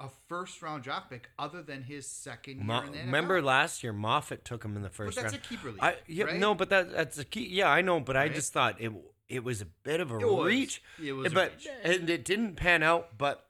[0.00, 3.04] a, first round draft pick other than his second year in the NFL.
[3.06, 5.44] remember last year Moffat took him in the but first that's round.
[5.44, 5.82] a keeper league.
[5.82, 6.38] I yeah, right?
[6.40, 7.48] no, but that that's a key.
[7.48, 8.92] Yeah, I know, but I just thought it
[9.28, 10.46] it was a bit of a It was.
[10.46, 10.82] reach.
[11.02, 11.68] It was a but reach.
[11.84, 13.46] and it didn't pan out, but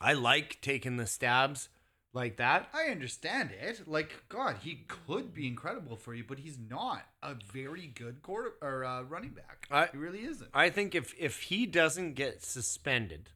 [0.00, 1.68] I like taking the stabs
[2.14, 2.68] like that.
[2.74, 3.88] I understand it.
[3.88, 8.52] Like God, he could be incredible for you, but he's not a very good quarter
[8.60, 9.66] or uh, running back.
[9.70, 10.50] I- he really isn't.
[10.54, 13.30] I think if if he doesn't get suspended,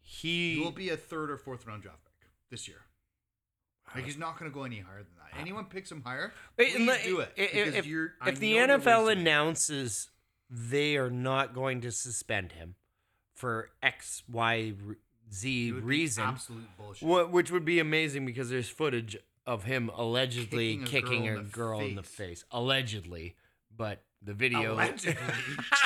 [0.00, 2.82] he will be a third or fourth round draft pick this year.
[3.94, 5.38] Like he's not going to go any higher than that.
[5.40, 7.32] Anyone picks him higher, please do it.
[7.38, 7.86] i- i- because If,
[8.26, 10.10] if the NFL announces
[10.50, 12.74] they are not going to suspend him
[13.34, 14.74] for X, Y,
[15.34, 17.08] r- Z It would be reason, absolute bullshit.
[17.08, 19.16] wh- which would be amazing because there's footage
[19.46, 22.44] of him allegedly Kicking a kicking girl a in the girl in the face.
[22.50, 23.34] Allegedly,
[23.76, 24.72] but the video.
[24.74, 25.16] Allegedly.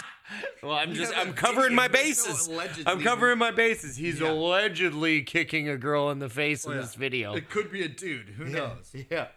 [0.62, 2.49] well, I'm just I'm covering my no bases.
[2.86, 3.96] I'm covering my bases.
[3.96, 4.30] He's Yeah.
[4.30, 6.82] allegedly kicking a girl in the face Oh, in yeah.
[6.82, 7.34] this video.
[7.34, 8.28] It could be a dude.
[8.30, 8.94] Who knows?
[9.11, 9.28] Yeah.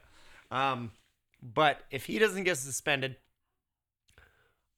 [0.51, 0.91] Um,
[1.41, 3.15] but if he doesn't get suspended,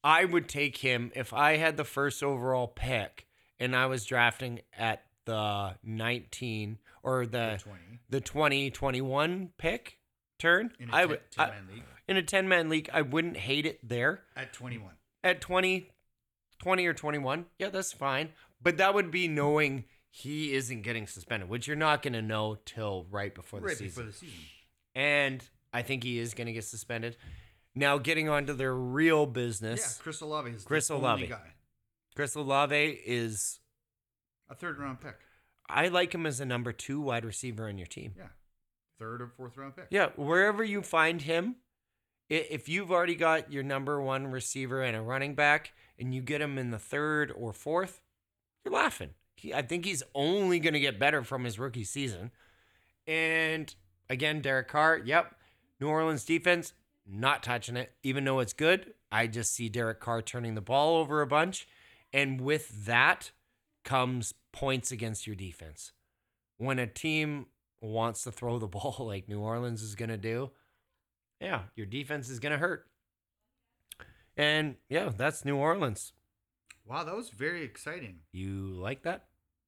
[0.04, 3.26] I would take him if I had the first overall pick
[3.60, 10.00] and I was drafting at the 19 or the Twenty the 2021 pick
[10.40, 10.72] turn.
[10.80, 11.52] in a I ten- would I-
[12.08, 14.96] in a 10 man league, I wouldn't hate it there at twenty-one.
[15.24, 15.90] at 20
[16.60, 17.46] 20 or 21.
[17.60, 18.30] Yeah, that's fine.
[18.62, 22.56] But that would be knowing he isn't getting suspended, which you're not going to know
[22.66, 24.40] till right before the Right season before the season.
[24.96, 25.44] and
[25.74, 27.18] I think he is going to get suspended.
[27.76, 31.28] Now, getting on to their real business Yeah, Chris Olave is Chris the only Olave.
[31.28, 31.54] guy.
[32.16, 33.60] Chris Olave is.
[34.54, 35.16] A third round pick.
[35.68, 38.14] I like him as a number two wide receiver on your team.
[38.16, 38.28] Yeah,
[39.00, 39.88] third or fourth round pick.
[39.90, 41.56] Yeah, wherever you find him,
[42.30, 46.40] if you've already got your number one receiver and a running back, and you get
[46.40, 48.04] him in the third or fourth,
[48.64, 49.10] you're laughing.
[49.38, 52.30] He, I think he's only going to get better from his rookie season.
[53.08, 53.74] And
[54.08, 55.34] again, Derek Carr, yep.
[55.80, 56.74] New Orleans defense,
[57.08, 58.94] not touching it, even though it's good.
[59.12, 61.68] I just see Derek Carr turning the ball over a bunch.
[62.14, 63.32] And with that
[63.84, 65.92] comes points against your defense.
[66.58, 67.48] When a team
[67.82, 70.52] wants to throw the ball like New Orleans is going to do,
[71.40, 72.86] yeah, your defense is going to hurt.
[74.36, 76.14] And yeah, that's New Orleans.
[76.86, 78.20] Wow, that was very exciting.
[78.32, 79.26] You like that?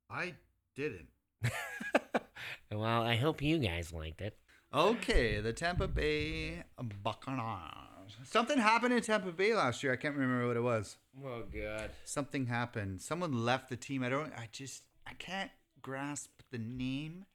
[0.09, 0.33] I
[0.75, 1.07] didn't.
[2.71, 4.37] well, I hope you guys liked it.
[4.73, 6.63] Okay, the Tampa Bay
[7.03, 7.94] Buccaneers.
[8.23, 9.93] Something happened in Tampa Bay last year.
[9.93, 10.97] I can't remember what it was.
[11.23, 11.91] Oh, God.
[12.03, 13.01] Something happened.
[13.01, 14.03] Someone left the team.
[14.03, 14.33] I don't.
[14.33, 14.83] I just.
[15.07, 15.51] I can't
[15.81, 17.25] grasp the name.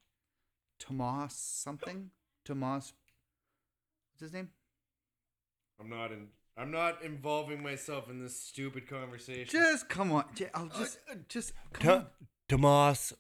[0.79, 2.11] Tomas something.
[2.45, 2.93] Tomas.
[4.13, 4.49] What's his name?
[5.81, 6.29] I'm not in.
[6.57, 9.47] I'm not involving myself in this stupid conversation.
[9.49, 10.25] Just come on.
[10.55, 10.99] I'll just.
[11.29, 12.07] Just come Ta- on.
[12.51, 13.13] Tomas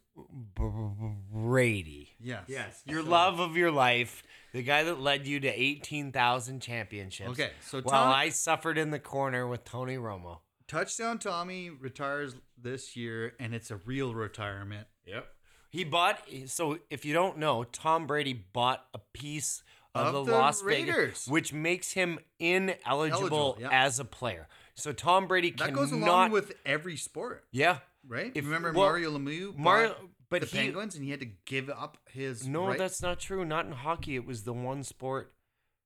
[1.32, 2.10] Brady.
[2.20, 2.44] Yes.
[2.48, 4.22] Yes, your So- love of your life,
[4.52, 7.30] the guy that led you to 18,000 championships.
[7.30, 10.40] Okay, so while I suffered in the corner with Tony Romo.
[10.66, 14.86] Touchdown Tommy retires this year, and it's a real retirement.
[15.06, 15.26] Yep.
[15.70, 16.20] He bought.
[16.46, 19.62] So if you don't know, Tom Brady bought a piece
[19.94, 20.96] of, Of the, the Las Raiders.
[20.96, 23.68] Vegas, which makes him ineligible Eligible, yeah.
[23.72, 24.48] as a player.
[24.74, 25.74] So Tom Brady That cannot.
[25.74, 27.78] goes along with every sport, yeah.
[28.06, 28.32] Right?
[28.34, 29.56] If- Remember well, Mario Lemieux?
[29.56, 29.96] Mario-
[30.28, 32.46] but the he- Penguins, and he had to give up his.
[32.46, 33.44] No, right- that's not true.
[33.44, 34.14] Not in hockey.
[34.16, 35.34] It was the one sport.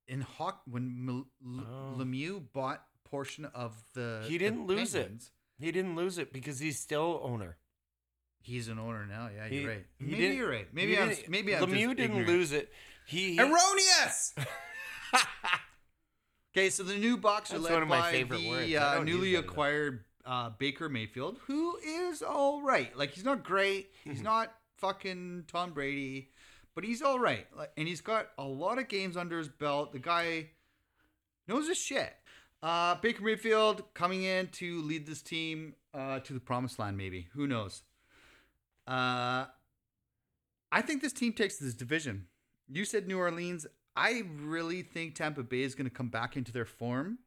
[0.07, 1.95] in hockey when Oh.
[1.97, 4.23] Lemieux bought portion of the.
[4.27, 5.31] He didn't lose it.
[5.57, 7.57] He didn't lose it because he's still owner.
[8.41, 9.29] He's an owner now.
[9.35, 9.85] Yeah, He- you're right.
[9.97, 10.71] he Maybe you're right.
[10.71, 11.11] Maybe I'm.
[11.27, 12.27] Maybe I'm Lemieux didn't ignorant.
[12.27, 12.71] lose it.
[13.07, 14.35] He Erroneous.
[16.55, 17.17] okay, so the new
[17.51, 18.77] are That's led one of my by favorite the.
[18.77, 22.95] Uh, newly acquired uh, Baker Mayfield, who is all right.
[22.97, 23.91] Like he's not great.
[24.03, 26.29] He's not fucking Tom Brady,
[26.73, 27.47] but he's all right.
[27.55, 29.93] Like, and he's got a lot of games under his belt.
[29.93, 30.49] The guy
[31.47, 32.13] knows his shit.
[32.61, 37.27] Uh, Baker Mayfield coming in to lead this team uh, to the promised land, maybe.
[37.33, 37.83] Who knows?
[38.87, 39.45] Uh,
[40.71, 42.25] I think this team takes this division.
[42.67, 43.67] You said New Orleans.
[43.95, 47.19] I really think Tampa Bay is going to come back into their form.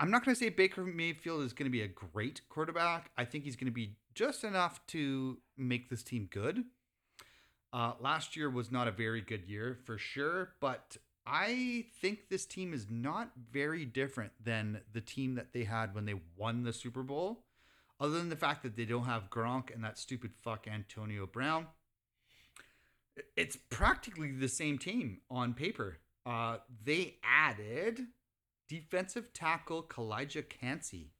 [0.00, 3.10] I'm not going to say Baker Mayfield is going to be a great quarterback.
[3.16, 6.64] I think he's going to be just enough to make this team good.
[7.72, 10.96] Uh, last year was not a very good year for sure, but
[11.26, 16.06] I think this team is not very different than the team that they had when
[16.06, 17.44] they won the Super Bowl,
[18.00, 21.66] other than the fact that they don't have Gronk and that stupid fuck Antonio Brown.
[23.36, 25.98] It's practically the same team on paper.
[26.24, 28.00] Uh, they added
[28.68, 31.12] defensive tackle Calijah Kancey,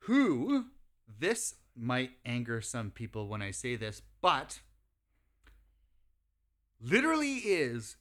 [0.00, 0.66] who
[1.06, 4.60] this might anger some people when I say this, but
[6.80, 7.96] literally is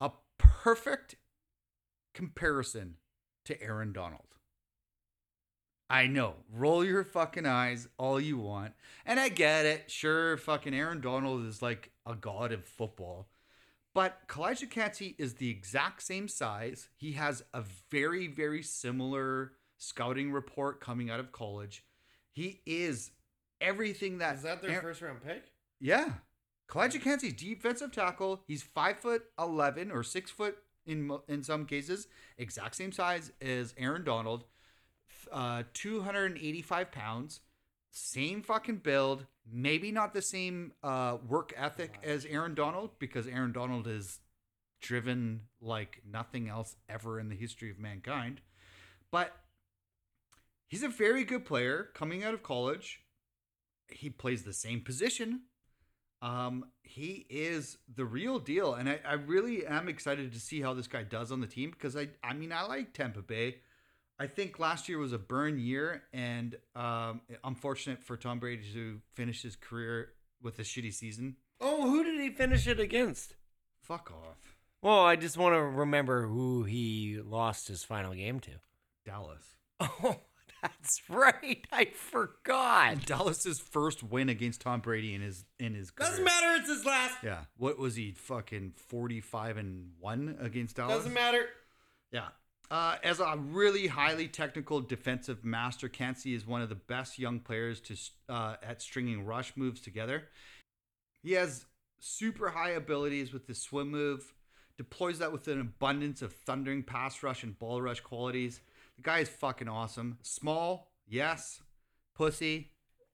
[0.00, 1.16] a perfect
[2.12, 2.96] comparison
[3.44, 4.34] to Aaron Donald.
[5.90, 6.36] I know.
[6.50, 8.72] Roll your fucking eyes all you want.
[9.04, 9.90] And I get it.
[9.90, 13.28] Sure, fucking Aaron Donald is like a god of football.
[13.94, 16.88] But Calijah Kancey is the exact same size.
[16.96, 21.84] He has a very, very similar scouting report coming out of college.
[22.32, 23.12] He is
[23.60, 25.44] everything that Is that their Aaron- first round pick?
[25.80, 26.14] yeah.
[26.68, 28.42] Calijah Kancey's defensive tackle.
[28.48, 33.74] He's five foot eleven or six foot in in some cases, exact same size as
[33.76, 34.44] Aaron Donald.
[35.30, 37.40] Uh, two hundred and eighty five pounds,
[37.90, 39.26] same fucking build.
[39.50, 44.20] Maybe not the same uh, work ethic as Aaron Donald because Aaron Donald is
[44.80, 48.40] driven like nothing else ever in the history of mankind,
[49.10, 49.32] but
[50.66, 53.00] he's a very good player coming out of college.
[53.88, 55.42] He plays the same position.
[56.22, 60.72] Um, he is the real deal, and I, I really am excited to see how
[60.72, 63.56] this guy does on the team because I, I mean, I like Tampa Bay.
[64.18, 69.00] I think last year was a burn year, and um, unfortunate for Tom Brady to
[69.14, 70.10] finish his career
[70.40, 71.36] with a shitty season.
[71.60, 73.34] Oh, who did he finish it against?
[73.80, 78.50] Fuck off, Well, I just want to remember who he lost his final game to.
[79.04, 79.56] Dallas.
[80.02, 80.20] Oh,
[80.62, 81.66] that's right.
[81.70, 83.04] I forgot.
[83.04, 86.08] Dallas's first win against Tom Brady in his in his career.
[86.08, 86.46] Doesn't matter.
[86.60, 87.16] It's his last.
[87.22, 88.12] Yeah, what was he?
[88.12, 90.96] Fucking forty five and one against Dallas.
[90.96, 91.44] Doesn't matter.
[92.12, 92.28] Yeah.
[92.70, 97.38] Uh, as a really highly technical defensive master, Kancey is one of the best young
[97.40, 97.96] players to
[98.28, 100.24] uh, at stringing rush moves together.
[101.22, 101.66] He has
[102.00, 104.34] super high abilities with the swim move,
[104.76, 108.60] deploys that with an abundance of thundering pass rush and ball rush qualities.
[108.96, 110.18] The guy is fucking awesome.
[110.22, 111.60] Small, yes.
[112.14, 112.70] Pussy,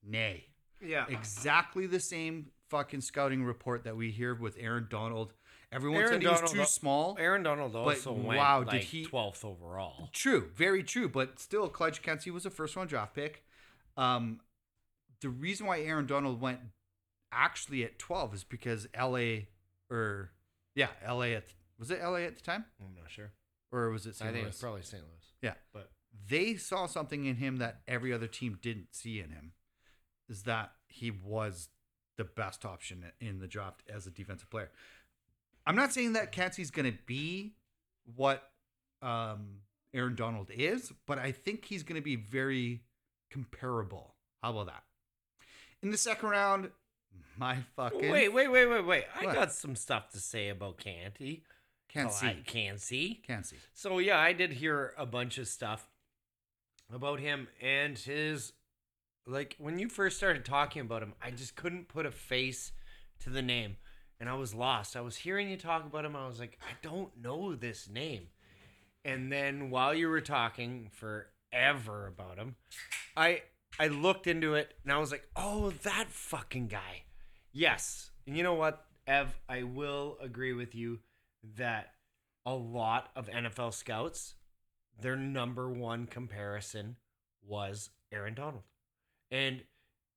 [0.07, 0.45] nay.
[0.81, 1.07] Yeah.
[1.09, 5.35] Exactly the same fucking scouting report that we hear with Aaron Donald.
[5.73, 7.17] Everyone Aaron said he was Donald- too small.
[7.21, 10.09] Aaron Donald also went wow, did he- 12th overall.
[10.13, 11.09] True, very true.
[11.09, 13.45] But still, Calijah Kancey was a first round draft pick.
[13.97, 14.41] Um,
[15.21, 16.61] the reason why Aaron Donald went
[17.31, 19.43] actually at 12 is because LA,
[19.91, 20.31] or
[20.75, 21.45] yeah, LA at,
[21.79, 22.65] was it LA at the time?
[22.81, 23.33] I'm not sure.
[23.71, 24.31] Or was it I St.
[24.33, 24.49] think Louis?
[24.49, 25.03] it's probably St.
[25.03, 25.33] Louis.
[25.43, 25.55] Yeah.
[25.73, 25.91] But
[26.29, 29.53] They saw something in him that every other team didn't see in him.
[30.29, 31.69] Is that he was
[32.21, 34.71] the best option in the draft as a defensive player.
[35.67, 37.55] I'm not saying that Kancey's going to be
[38.15, 38.51] what
[39.01, 39.61] um,
[39.95, 42.83] Aaron Donald is, but I think he's going to be very
[43.31, 44.17] comparable.
[44.43, 44.83] How about that?
[45.83, 46.71] In the second round,
[47.39, 49.05] my fucking wait, wait, wait, wait, wait.
[49.19, 51.45] I got some stuff to say about Canty.
[51.89, 52.43] Kancey.
[52.47, 53.23] Kancey.
[53.27, 53.57] Kancey.
[53.73, 55.89] So yeah, I did hear a bunch of stuff
[56.95, 58.53] about him and his
[59.31, 62.73] like when you first started talking about him, I just couldn't put a face
[63.21, 63.77] to the name
[64.19, 64.97] and I was lost.
[64.97, 68.29] I was hearing you talk about him, I was like, I don't know this name.
[69.05, 72.57] And then while you were talking forever about him,
[73.17, 73.43] I
[73.79, 77.05] I looked into it and I was like, "Oh, that fucking guy."
[77.51, 78.11] Yes.
[78.27, 79.41] And you know what, Ev?
[79.49, 81.01] I will agree with you
[81.57, 81.95] that
[82.45, 84.35] a lot of NFL scouts,
[85.01, 86.97] their number one comparison
[87.43, 88.65] was Aaron Donald.
[89.31, 89.63] And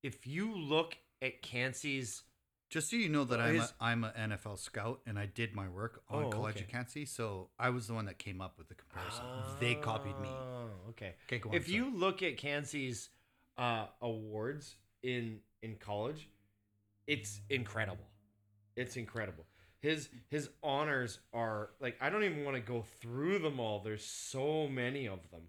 [0.02, 2.22] if you look at Kancey's
[2.70, 5.54] Just so you know that I'm his- a, I'm an NFL scout and I did
[5.54, 6.64] my work on Oh, College okay.
[6.64, 9.24] of Kansas, so I was the one that came up with the comparison.
[9.60, 10.28] they copied me.
[10.28, 11.14] Oh, okay.
[11.32, 11.76] Okay, on, if sorry.
[11.76, 13.10] you look at Kancey's
[13.56, 16.28] uh, awards in in college,
[17.06, 18.04] it's incredible.
[18.76, 19.44] It's incredible.
[19.80, 23.80] His his honors are like I don't even want to go through them all.
[23.80, 25.42] There's so many of them.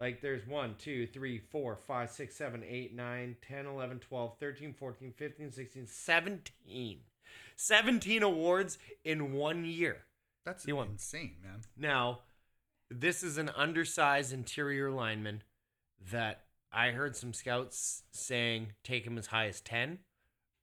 [0.00, 4.74] Like there's 1, 2, 3, 4, 5, 6, 7, 8, 9, 10, 11, 12, 13,
[4.74, 6.98] 14, 15, 16, 17.
[7.56, 10.04] 17 awards in one year.
[10.46, 11.60] That's insane, man.
[11.76, 12.20] Now,
[12.90, 15.42] this is an undersized interior lineman
[16.12, 19.98] that I heard some scouts saying take him as high as 10.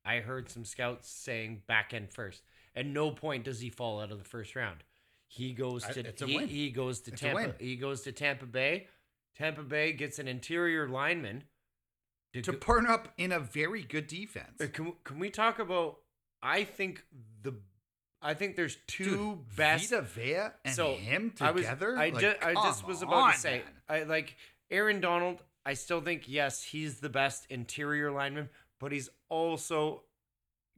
[0.05, 2.43] I heard some scouts saying back end first.
[2.75, 4.83] At no point does he fall out of the first round.
[5.27, 7.21] He goes to he, he goes to It's.
[7.21, 7.55] Tampa.
[7.59, 8.88] He goes to Tampa Bay.
[9.38, 11.43] Tampa Bay gets an interior lineman
[12.33, 14.59] to, To go- partner up in a very good defense.
[14.61, 15.97] uh, Can, can we talk about
[16.41, 17.03] I think
[17.41, 17.53] the
[18.21, 19.03] I think there's two
[19.45, 21.95] Dude, best Vita Vea and so him I was, together.
[21.97, 23.63] I, Like, just, I just come was about on, to say, man.
[23.88, 24.36] I like
[24.71, 25.43] Aaron Donald.
[25.65, 30.03] I still think yes, he's the best interior lineman, but he's also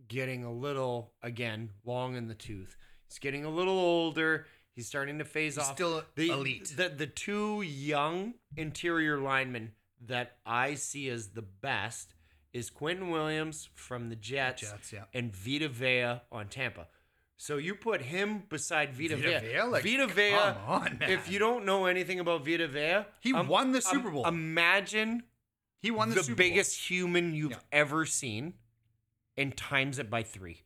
[0.08, 2.76] getting a little again long in the tooth.
[3.08, 4.46] He's getting a little older.
[4.78, 5.74] He's starting to phase He's off.
[5.76, 6.72] still the, elite.
[6.78, 9.72] The the two young interior linemen
[10.06, 12.14] that I see as the best
[12.54, 15.06] is Quentin Williams from the Jets, Jets, yeah.
[15.16, 16.88] and Vita Vea on Tampa.
[17.38, 19.48] So you put him beside Vita, Vita Vea.
[19.48, 19.62] Vea?
[19.64, 20.30] Like, Vita Vea.
[20.32, 21.10] come on, man.
[21.10, 24.28] If you don't know anything about Vita Vea, He um, won the um, Super Bowl.
[24.28, 25.24] Imagine
[25.82, 26.48] he won the, the, Super Bowl.
[26.50, 27.58] biggest human you've Yeah.
[27.72, 28.54] ever seen
[29.36, 30.62] and times it by three.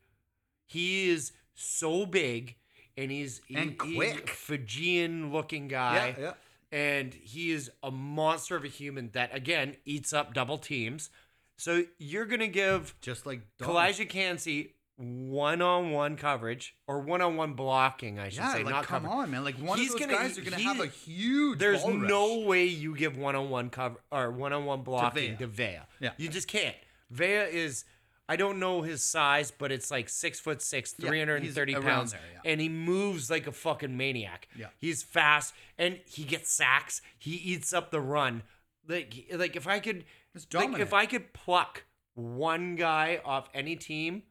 [0.66, 2.58] He is so big
[2.98, 4.30] and he's he- And quick.
[4.30, 6.16] a Fijian looking guy.
[6.18, 6.34] Yeah, yeah.
[6.72, 11.10] And he is a monster of a human that again eats up double teams.
[11.58, 13.42] So you're gonna give Just like.
[13.60, 19.32] Calijah Kancey one-on-one coverage or one-on-one blocking, I should Yeah, say, like not come on,
[19.32, 19.44] man.
[19.44, 21.60] Like one He's of those gonna- guys are gonna have a huge.
[21.60, 22.46] There's no rush.
[22.48, 25.38] way you give one-on-one cover or one-on-one blocking Vea.
[25.38, 25.80] to Vea.
[26.00, 26.12] Yeah.
[26.18, 26.76] you just can't.
[27.10, 27.84] Vea is.
[28.32, 31.54] I don't know his size, but it's like six foot six, Yeah, three hundred and
[31.54, 32.52] thirty he's around pounds, there, yeah.
[32.52, 34.48] and he moves like a fucking maniac.
[34.58, 34.68] Yeah.
[34.78, 37.02] he's fast, and he gets sacks.
[37.18, 38.44] He eats up the run.
[38.88, 40.82] Like, like if I could, It's like dominant.
[40.82, 41.84] if I could pluck
[42.16, 44.24] one guy off any team,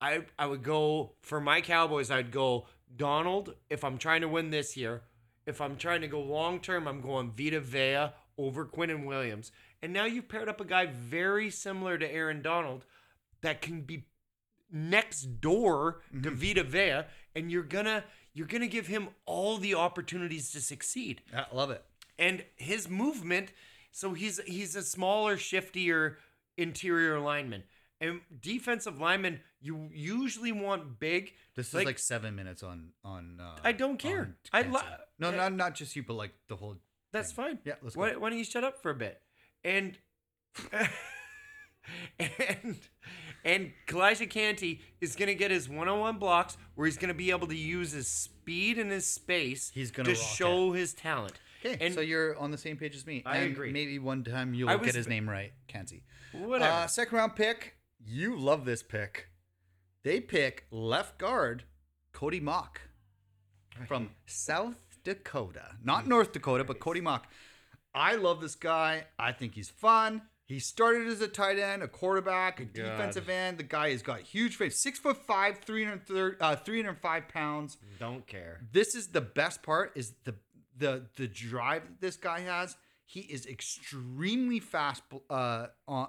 [0.00, 2.10] I I would go for my Cowboys.
[2.10, 2.66] I'd go
[2.96, 5.02] Donald if I'm trying to win this year.
[5.46, 9.50] If I'm trying to go long term, I'm going Vita Vea over Quinton Williams.
[9.82, 12.84] And now you've paired up a guy very similar to Aaron Donald
[13.42, 14.06] that can be
[14.70, 17.02] next door to Vita Vea,
[17.34, 21.82] and you're gonna you're gonna give him all the opportunities to succeed I love it.
[22.18, 23.52] and his movement
[23.90, 26.16] so he's he's a smaller shiftier
[26.56, 27.64] interior lineman
[28.00, 33.40] and defensive lineman you usually want big This is like, seven minutes on on.
[33.40, 34.36] Uh, I don't care.
[34.52, 34.80] I lo-
[35.18, 36.76] no, not not just you, but like the whole.
[37.12, 37.44] that's thing.
[37.44, 38.02] fine Yeah, let's go.
[38.02, 39.20] why, why don't you shut up for a bit
[39.64, 39.98] and
[42.18, 42.76] and
[43.44, 47.56] and Calijah Canty is gonna get his one-on-one blocks where he's gonna be able to
[47.56, 51.34] use his speed and his space He's gonna to rock show his talent
[51.64, 53.22] Okay, and so you're on the same page as me.
[53.26, 53.72] I and agree.
[53.72, 56.02] Maybe one time you'll I get his name right, Kansi.
[56.32, 57.74] whatever Uh, second round pick.
[58.04, 59.28] You love this pick.
[60.04, 61.64] They pick left guard
[62.12, 62.80] Cody Mauch
[63.86, 67.24] from South Dakota, not North Dakota, but Cody Mauch.
[67.94, 69.06] I love this guy.
[69.18, 70.22] I think he's fun.
[70.48, 73.58] He started as a tight end, a quarterback, a defensive end.
[73.58, 77.76] The guy has got huge frame, six foot five, 330, uh, 305 pounds.
[78.00, 80.34] don't care This is the best part is the
[80.76, 82.76] the the drive that this guy has.
[83.04, 86.08] He is extremely fast uh, on,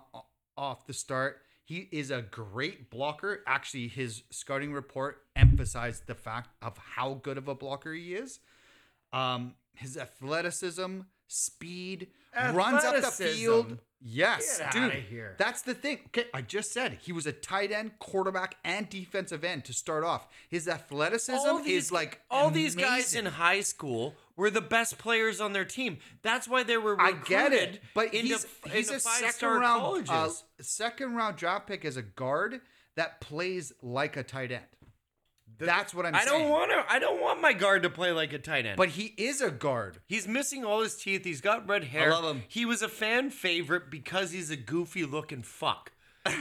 [0.58, 1.42] off the start.
[1.66, 3.44] He is a great blocker.
[3.46, 8.40] Actually, his scouting report emphasized the fact of how good of a blocker he is.
[9.14, 12.08] Um, his athleticism, speed,
[12.54, 13.80] runs up the field.
[14.02, 14.94] Yes, Get dude.
[14.94, 15.36] here.
[15.38, 16.00] That's the thing.
[16.08, 20.04] Okay, I just said he was a tight end, quarterback, and defensive end to start
[20.04, 20.28] off.
[20.48, 25.52] His athleticism is like all these guys in high school were the best players on
[25.52, 25.98] their team.
[26.22, 29.50] That's why they were I recruited get it, but into, he's he's into a second
[29.50, 30.30] round uh,
[30.62, 32.62] second round draft pick as a guard
[32.96, 34.64] that plays like a tight end.
[35.60, 36.42] That's what I'm I saying.
[36.44, 36.84] don't want to.
[36.90, 38.78] I don't want my guard to play like a tight end.
[38.78, 40.00] but he is a guard.
[40.06, 41.24] he's missing all his teeth.
[41.26, 42.12] He's got red hair.
[42.12, 42.44] I love him.
[42.48, 45.92] He was a fan favorite because he's a goofy looking fuck.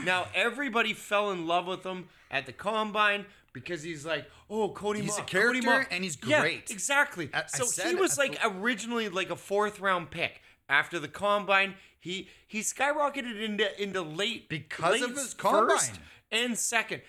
[0.03, 5.01] Now everybody fell in love with him at the combine because he's like, oh, Cody.
[5.01, 6.69] He's a Cody character and he's Yeah, great.
[6.69, 7.29] exactly.
[7.33, 10.41] I- I so he said was like originally like a fourth round pick.
[10.69, 15.99] After the combine, he he skyrocketed into into late Because of late his first
[16.31, 17.01] and second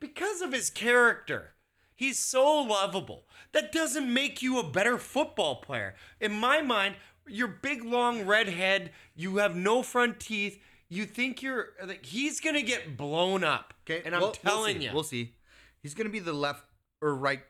[0.00, 1.53] because of his character.
[1.94, 3.26] He's so lovable.
[3.52, 5.94] That doesn't make you a better football player.
[6.20, 8.90] In my mind, you're big, long, red head.
[9.14, 10.60] You have no front teeth.
[10.88, 13.74] You think you're like he's gonna get blown up.
[13.84, 15.34] Okay, and I'm we'll- we'll telling you, we'll see.
[15.82, 16.64] He's going to be the left
[17.02, 17.42] or right.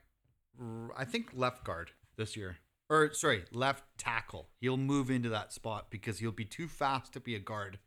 [0.96, 2.56] I think left guard this year,
[2.90, 4.48] or sorry, left tackle.
[4.60, 7.78] He'll move into that spot because he'll be too fast to be a guard.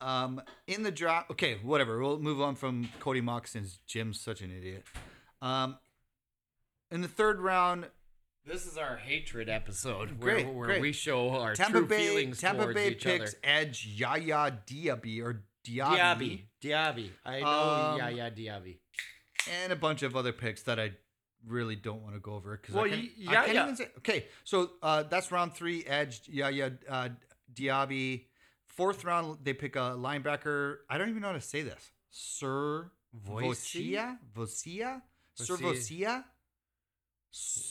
[0.00, 1.30] Um, in the draft.
[1.32, 1.98] Okay, whatever.
[2.00, 4.84] We'll move on from Cody Mauch since Jim's such an idiot.
[5.42, 5.78] Um,
[6.90, 7.86] in the third round,
[8.46, 10.80] this is our hatred episode Great, where, where great.
[10.80, 12.06] we show our Tampa true Bay.
[12.08, 13.38] feelings Tampa towards Bay each picks other.
[13.44, 15.98] edge Yaya Diaby or Diaby.
[15.98, 17.10] Diaby, Diaby.
[17.26, 18.78] I know, Um, yeah, yeah, Diaby.
[19.62, 20.92] and a bunch of other picks that I
[21.46, 23.62] really don't want to go over because Well, I, can't, y- I yeah, can't yeah.
[23.64, 23.88] even say.
[23.98, 25.84] Okay, so uh, that's round three.
[25.84, 27.08] Edge, Yaya yeah, uh,
[27.54, 28.24] Diaby.
[28.66, 30.76] Fourth round, they pick a linebacker.
[30.88, 31.90] I don't even know how to say this.
[32.10, 33.92] Sir Voici?
[34.36, 35.02] Vocia,
[35.44, 36.24] Vocia, Sir Voci- Vocia.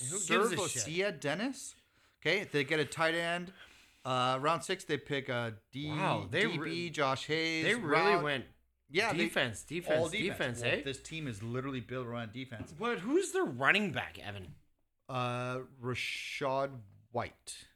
[0.10, 1.76] Who gives a Vocia Dennis.
[2.22, 3.52] Okay, they get a tight end.
[4.06, 7.66] Uh, round six, they pick a D, Wow, they DB, re- Josh Hayes.
[7.66, 8.46] They really Round- went
[8.90, 10.82] yeah, they- defense, defense, all defense, Well, eh?
[10.84, 12.74] This team is literally built around defense.
[12.78, 14.56] But who's their running back, Evan?
[15.10, 16.72] Uh, Rachaad
[17.12, 17.68] White.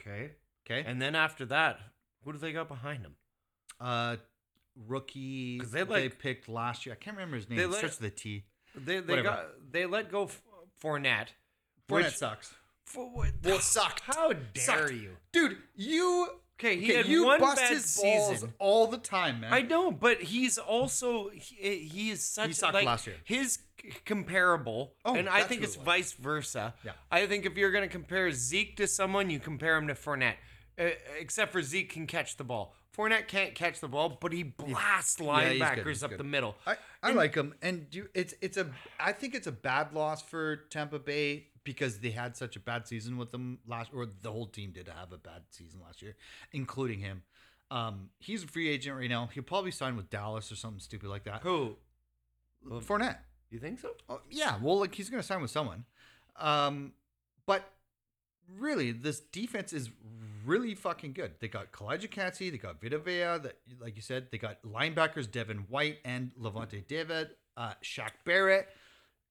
[0.00, 0.32] Okay.
[0.66, 0.82] Okay.
[0.88, 1.78] And then after that,
[2.24, 3.16] who do they got behind him?
[3.80, 4.16] uh,
[4.76, 6.94] rookie 'Cause they, they like- picked last year.
[6.94, 7.58] I can't remember his name.
[7.58, 8.44] They It starts with a T.
[8.74, 9.22] They they Whatever.
[9.22, 10.40] got they let go F-
[10.82, 11.28] Fournette.
[11.88, 12.54] Fournette which- sucks.
[12.84, 14.00] For, what, Well, it sucked.
[14.00, 14.92] How dare Sucked.
[14.94, 15.16] you?
[15.32, 18.52] Dude, you Okay, he had you one bust bad his balls season.
[18.58, 19.52] all the time, man.
[19.52, 23.16] I know, but he's also he, he is such He sucked like last year.
[23.24, 25.86] his c- comparable, Oh, and I that's think who it's it was.
[25.86, 26.74] vice versa.
[26.84, 26.92] Yeah.
[27.10, 30.34] I think if you're gonna compare Zeke to someone, you compare him to Fournette,
[30.78, 32.74] uh, except for Zeke can catch the ball.
[33.00, 36.18] Fournette can't catch the ball, but he blasts Yeah, good, linebackers he's up good.
[36.20, 36.56] the middle.
[36.66, 38.66] I, I like him, and you, it's it's a
[38.98, 42.86] I think it's a bad loss for Tampa Bay because they had such a bad
[42.86, 46.16] season with them last, or the whole team did have a bad season last year,
[46.52, 47.22] including him.
[47.70, 49.28] Um, he's a free agent right now.
[49.32, 51.42] He'll probably sign with Dallas or something stupid like that.
[51.42, 51.76] Who?
[52.68, 53.18] Fournette.
[53.50, 53.90] You think so?
[54.08, 55.84] Oh, yeah, well, like he's gonna sign with someone.
[56.36, 56.92] Um,
[57.46, 57.62] but
[58.58, 59.90] really, this defense is
[60.44, 61.32] really fucking good.
[61.40, 62.10] They got Calijah
[62.50, 66.86] they got Vita Vea, that like you said, they got linebackers Devin White and Lavonte
[66.86, 68.68] David, uh, Shaq Barrett,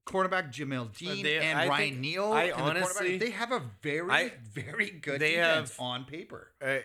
[0.08, 2.32] cornerback Jamel Dean, they- and I Ryan Neal.
[2.32, 6.06] I and the honestly- they have a very, I- very good they defense have- on
[6.06, 6.52] paper.
[6.62, 6.80] Uh,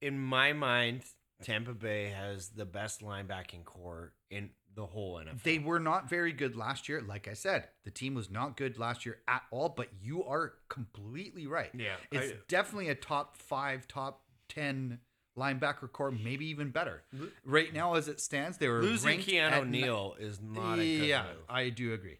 [0.00, 1.04] in my mind,
[1.42, 5.42] Tampa Bay has the best linebacking core in the whole NFL.
[5.42, 7.00] They were not very good last year.
[7.00, 9.68] Like I said, the team was not good last year at all.
[9.68, 11.70] But you are completely right.
[11.74, 15.00] Yeah, it's I- definitely a top five, top ten
[15.36, 17.02] linebacker core, maybe even better.
[17.44, 21.22] Right now, as it stands, they were Losing Keanu ni- is not a good yeah,
[21.22, 21.44] move.
[21.48, 22.18] I do agree.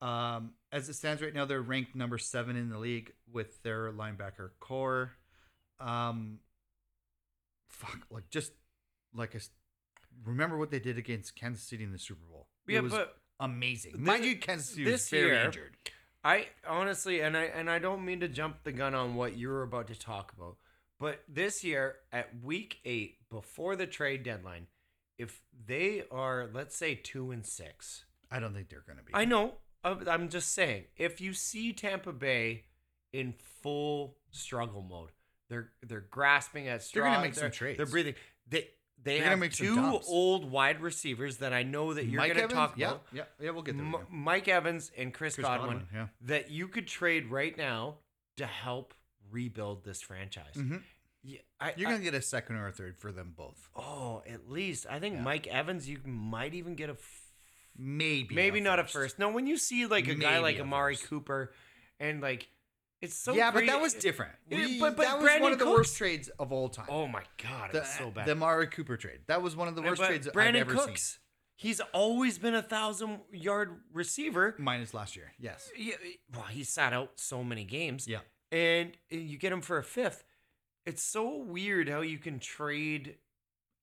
[0.00, 3.90] Um, as it stands right now, they're ranked number seven in the league with their
[3.92, 5.12] linebacker core.
[5.80, 6.38] Um,
[7.68, 8.52] fuck, like just
[9.14, 9.38] like I
[10.24, 12.48] remember what they did against Kansas City in the Super Bowl.
[12.66, 13.92] Yeah, it was but amazing.
[13.92, 15.76] thi- Mind you, Kansas City was this very year- injured.
[16.24, 19.48] I honestly, and I and I don't mean to jump the gun on what you
[19.48, 20.56] were about to talk about,
[20.98, 24.66] but this year at week eight, before the trade deadline,
[25.16, 29.12] if they are, let's say, two and six, I don't think they're going to be.
[29.14, 29.54] I know.
[29.84, 32.64] Uh, I'm I'm just saying, if you see Tampa Bay
[33.12, 35.10] in full struggle mode,
[35.48, 37.04] they're they're grasping at straws.
[37.04, 37.76] They're gonna make some trades.
[37.76, 38.14] They're breathing.
[38.48, 38.68] They
[39.02, 42.42] they They're have two old wide receivers that I know that you're Mike going to
[42.44, 42.52] Evans?
[42.52, 43.02] talk yeah, about.
[43.12, 43.50] yeah, yeah.
[43.50, 43.86] We'll get there.
[43.86, 44.04] M- yeah.
[44.10, 46.06] Mike Evans and Chris, Chris Godwin, Godwin, yeah.
[46.22, 47.96] that you could trade right now
[48.36, 48.94] to help
[49.30, 50.54] rebuild this franchise.
[50.56, 50.82] Mhm.
[51.22, 53.68] Yeah, I, You're going to get a second or a third for them both.
[53.76, 55.18] oh, at least I think.
[55.20, 57.22] Mike Evans, you might even get a f-
[57.76, 58.34] Maybe.
[58.34, 59.18] maybe not a first.
[59.18, 61.08] No, when you see like a guy like a Amari first.
[61.08, 61.52] Cooper,
[62.00, 62.48] and like
[63.00, 64.32] it's so yeah, but that was different.
[64.50, 66.86] We- but- but that was Brandin one of the Cooks- worst trades of all time.
[66.88, 68.26] Oh my god, the, it's so bad.
[68.26, 69.20] the Mari Cooper trade.
[69.26, 71.18] That was one of the uh, worst but trades Brandin I've ever Cooks,
[71.56, 74.54] he's always been a thousand yard receiver.
[74.58, 75.32] Minus last year.
[75.38, 75.70] Yes.
[75.76, 75.94] Yeah,
[76.34, 78.06] well, he sat out so many games.
[78.08, 78.20] Yeah.
[78.50, 80.24] and you get him for a fifth.
[80.86, 83.16] It's so weird how you can trade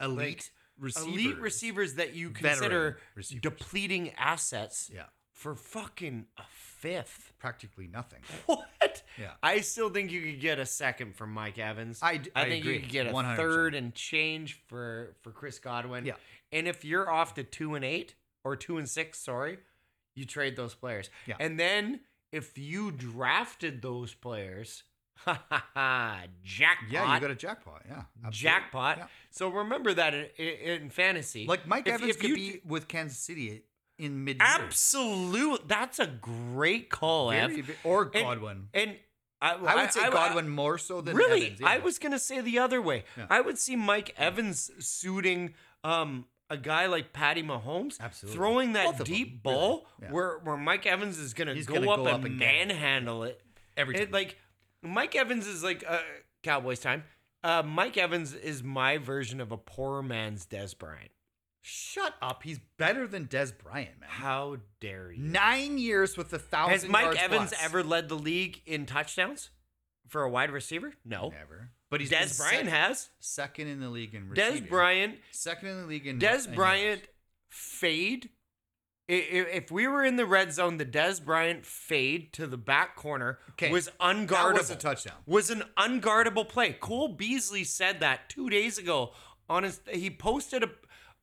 [0.01, 1.07] Elite receivers.
[1.13, 3.41] elite receivers that you consider receivers.
[3.41, 5.03] depleting assets Yeah.
[5.35, 7.33] For fucking a fifth.
[7.39, 8.19] Practically nothing.
[8.47, 9.03] What?
[9.19, 9.31] Yeah.
[9.43, 11.99] I still think you could get a second from Mike Evans.
[12.01, 13.35] I d- I think agree, you could get a 100%.
[13.35, 16.05] third and change for for Chris Godwin.
[16.05, 16.13] Yeah.
[16.51, 19.57] And if you're off to two and eight or two and six, sorry,
[20.15, 21.09] you trade those players.
[21.25, 21.35] Yeah.
[21.39, 22.01] And then
[22.31, 24.83] if you drafted those players,
[25.17, 26.91] ha ha ha, jackpot.
[26.91, 27.81] Yeah, you got a jackpot.
[27.87, 28.37] Yeah, absolutely.
[28.39, 28.97] jackpot.
[28.99, 29.07] Yeah.
[29.31, 32.61] So remember that in, in, in fantasy, Like Mike If- Evans if could you be
[32.65, 33.63] with Kansas City
[33.97, 34.37] in mid.
[34.39, 35.67] absolute.
[35.67, 37.51] That's a great call, Ev.
[37.51, 38.67] Very, or Godwin.
[38.73, 38.95] And
[39.41, 41.67] I, I would say I- I- Godwin more so than really, Evans, yeah.
[41.67, 43.03] I was gonna say the other way.
[43.17, 43.27] Yeah.
[43.29, 45.53] I would see Mike Evans suiting
[45.83, 48.35] um, a guy like Patty Mahomes, Absolutely.
[48.37, 49.59] throwing that Both deep them, really.
[49.67, 50.11] ball Yeah.
[50.11, 52.45] where where Mike Evans is gonna He's go gonna up go and up and it.
[52.45, 53.41] manhandle it.
[53.77, 54.03] every time.
[54.03, 54.37] It, like
[54.81, 55.99] Mike Evans is like uh,
[56.43, 57.03] Cowboys time.
[57.43, 61.11] Uh, Mike Evans is my version of a poor man's Dez Bryant.
[61.67, 62.43] Shut up.
[62.43, 64.07] He's better than Dez Bryant, man.
[64.09, 65.23] How dare you?
[65.23, 66.73] Nine years with a thousand.
[66.73, 67.63] Has Mike yards Evans plus.
[67.65, 69.49] ever led the league in touchdowns
[70.07, 70.93] for a wide receiver?
[71.03, 71.29] No.
[71.29, 71.71] Never.
[71.89, 73.09] But he's Dez Bryant has.
[73.19, 74.69] second in the league in Dez receiving.
[74.69, 77.01] Bryant second in the league in Dez Bryant
[77.49, 78.29] fade.
[79.07, 83.39] If we were in the red zone, the Dez Bryant fade to the back corner
[83.51, 84.53] Okay, was That unguardable.
[84.59, 85.15] was a touchdown.
[85.25, 86.73] Was an unguardable play.
[86.73, 89.13] Cole Beasley said that two days ago.
[89.47, 90.71] On his, he posted a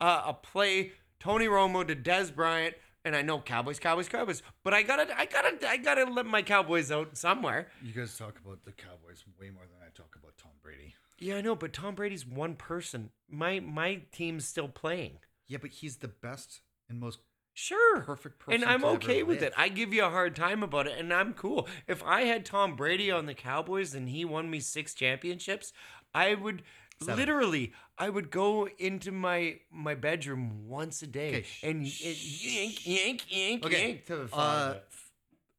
[0.02, 0.92] uh, a play.
[1.20, 2.74] Tony Romo to Dez Bryant,
[3.04, 6.42] and I know Cowboys, Cowboys, Cowboys, but I gotta, I gotta, I gotta let my
[6.42, 7.68] Cowboys out somewhere.
[7.80, 10.94] You guys talk about the Cowboys way more than I talk about Tom Brady.
[11.20, 13.10] Yeah, I know, but Tom Brady's one person.
[13.30, 15.18] My my team's still playing.
[15.46, 17.20] Yeah, but he's the best and most
[17.54, 18.00] Sure.
[18.00, 18.62] perfect person.
[18.62, 19.48] And I'm okay with live.
[19.48, 19.54] it.
[19.58, 21.68] I give you a hard time about it, and I'm cool.
[21.86, 25.72] If I had Tom Brady on the Cowboys and he won me six championships,
[26.14, 26.62] I would
[27.04, 27.18] Seven.
[27.18, 32.44] literally, I would go into my my bedroom once a day Okay, and, and sh-
[32.44, 34.74] yank, yank, yank, Okay, yank to the Uh,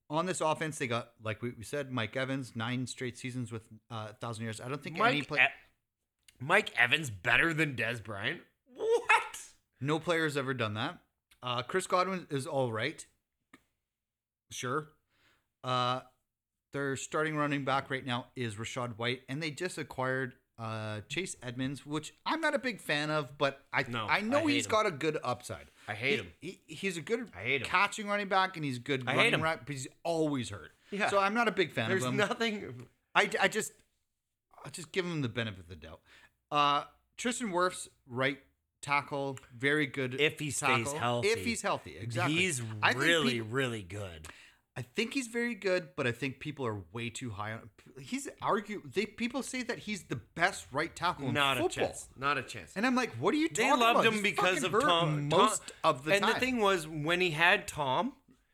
[0.09, 3.63] on this offense, they got like we, we said, Mike Evans, nine straight seasons with
[3.89, 4.61] uh, thousand yards.
[4.61, 8.41] I don't think any Mike, play, E- Mike Evans better than Dez Bryant?
[8.75, 9.37] What?
[9.81, 10.99] no player has ever done that.
[11.41, 13.05] Uh, Chris Godwin is all right,
[14.51, 14.89] sure.
[15.63, 16.01] Uh,
[16.73, 21.35] their starting running back right now is Rachaad White, and they just acquired uh, Chase
[21.41, 24.65] Edmonds, which I'm not a big fan of, but I No, I know I he's
[24.65, 24.71] him.
[24.71, 25.65] got a good upside.
[25.87, 26.27] I hate He- him.
[26.41, 27.67] He, he's a good I hate him.
[27.67, 30.71] catching running back, and he's good I running right, but he's always hurt.
[30.91, 31.09] Yeah.
[31.09, 32.17] So I'm not a big fan There's of him.
[32.17, 32.87] nothing.
[33.15, 33.73] I, I just
[34.63, 35.99] I just give him the benefit of the doubt.
[36.51, 36.83] Uh,
[37.17, 38.37] Tristan Wirfs right
[38.81, 40.19] tackle, very good.
[40.21, 40.97] If he stays tackle.
[40.99, 41.27] healthy.
[41.29, 42.35] if he's healthy, exactly.
[42.35, 42.61] He's
[42.95, 44.27] really, really good.
[44.75, 47.69] I think he's very good, but I think people are way too high on.
[48.01, 48.81] He's argue.
[48.91, 52.07] They people say that he's the best right tackle in Not a chance.
[52.17, 52.71] Not a chance.
[52.75, 54.05] And I'm like, what are you They loved about?
[54.07, 55.29] him He's because of Tom.
[55.29, 56.15] most Tom- of the time.
[56.15, 56.33] and time.
[56.33, 58.13] the thing was when he had Tom.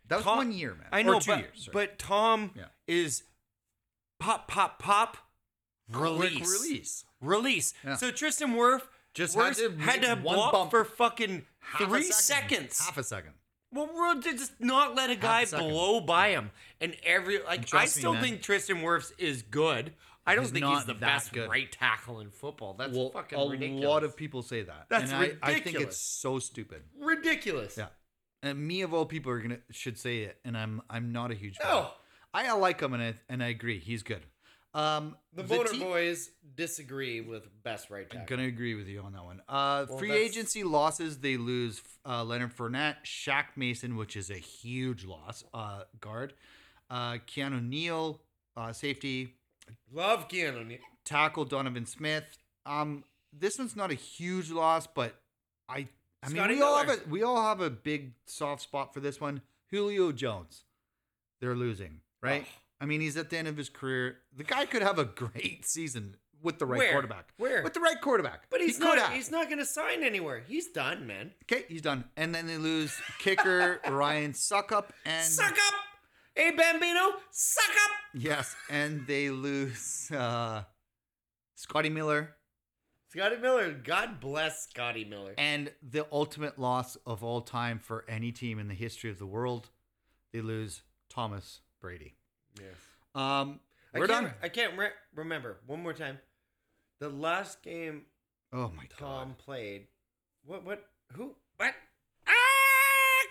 [0.09, 0.87] that was Tom- one year, man.
[0.91, 1.63] I know, or two but, years.
[1.63, 1.73] sorry.
[1.73, 2.65] but Tom Yeah.
[2.87, 3.23] is
[4.19, 5.15] pop, pop, pop,
[5.91, 7.05] Quick release, release.
[7.21, 7.73] release.
[7.85, 7.95] Yeah.
[7.95, 8.81] So Tristan Wirf
[9.13, 10.71] Just Wirfs had to had to one block bump.
[10.71, 12.71] for fucking Half three second.
[12.71, 12.85] seconds.
[12.85, 13.33] Half a second.
[13.71, 15.69] Well, we're just not let a guy second.
[15.69, 16.51] blow by him.
[16.81, 18.23] And every like, trust I me, still man.
[18.23, 19.93] think Tristan Wirfs is good.
[20.25, 21.49] I don't He's think he's not the that best good.
[21.49, 22.73] right tackle in football.
[22.73, 23.85] That's well, fucking a ridiculous.
[23.85, 24.85] lot of people say that.
[24.89, 25.87] That's and I, I think ridiculous.
[25.87, 26.83] it's so stupid.
[26.99, 27.77] ridiculous.
[27.77, 27.87] Yeah.
[28.43, 31.35] And me of all people are gonna should say it, and I'm I'm not a
[31.35, 31.67] huge fan.
[31.71, 31.89] No.
[32.33, 34.21] I like him, and I and I agree he's good.
[34.73, 39.13] Um, The the te- Boys disagree with best right I'm gonna agree with you on
[39.13, 39.41] that one.
[39.47, 41.19] Uh, Well, free that's- agency losses.
[41.19, 45.43] They lose uh, Leonard Fournette, Shaq Mason, which is a huge loss.
[45.53, 46.33] Uh, guard,
[46.89, 48.21] uh, Keanu Neal,
[48.55, 49.35] uh, safety,
[49.91, 50.65] Love Keanu.
[50.67, 52.37] Ne- tackle Donovan Smith.
[52.65, 55.15] Um, this one's not a huge loss, but
[55.67, 55.87] I
[56.21, 58.99] I mean Scotty we all have a we all have a big soft spot for
[58.99, 59.41] this one.
[59.71, 60.63] Julio Jones,
[61.39, 62.45] they're losing, right?
[62.47, 62.61] Oh.
[62.81, 64.17] I mean he's at the end of his career.
[64.35, 66.91] The guy could have a great season with the right Where?
[66.93, 67.29] quarterback.
[67.37, 67.63] Where?
[67.63, 68.97] With the right quarterback, But he's he not.
[68.97, 69.11] have.
[69.11, 70.41] He's not going to sign anywhere.
[70.47, 71.31] He's done, man.
[71.43, 72.05] Okay, he's done.
[72.15, 75.73] And then they lose kicker Ryan Succop and Suck up,
[76.35, 77.15] hey Bambino.
[77.31, 77.91] Suck up.
[78.13, 80.63] yes, and they lose uh,
[81.55, 82.35] Scotty Miller.
[83.11, 83.73] Scotty Miller.
[83.73, 85.33] God bless Scotty Miller.
[85.37, 89.25] And the ultimate loss of all time for any team in the history of the
[89.25, 89.71] world,
[90.31, 92.13] they lose Thomas Brady.
[92.59, 92.75] Yes.
[93.15, 93.59] Um,
[93.93, 94.33] I we're can't, done.
[94.43, 96.19] I can't re- remember one more time.
[96.99, 98.03] The last game
[98.53, 99.37] Oh my Tom god!
[99.37, 99.87] played.
[100.45, 100.65] What?
[100.65, 100.85] What?
[101.13, 101.35] Who?
[101.57, 101.73] What?
[102.27, 102.31] Ah,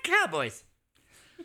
[0.03, 0.65] Cowboys.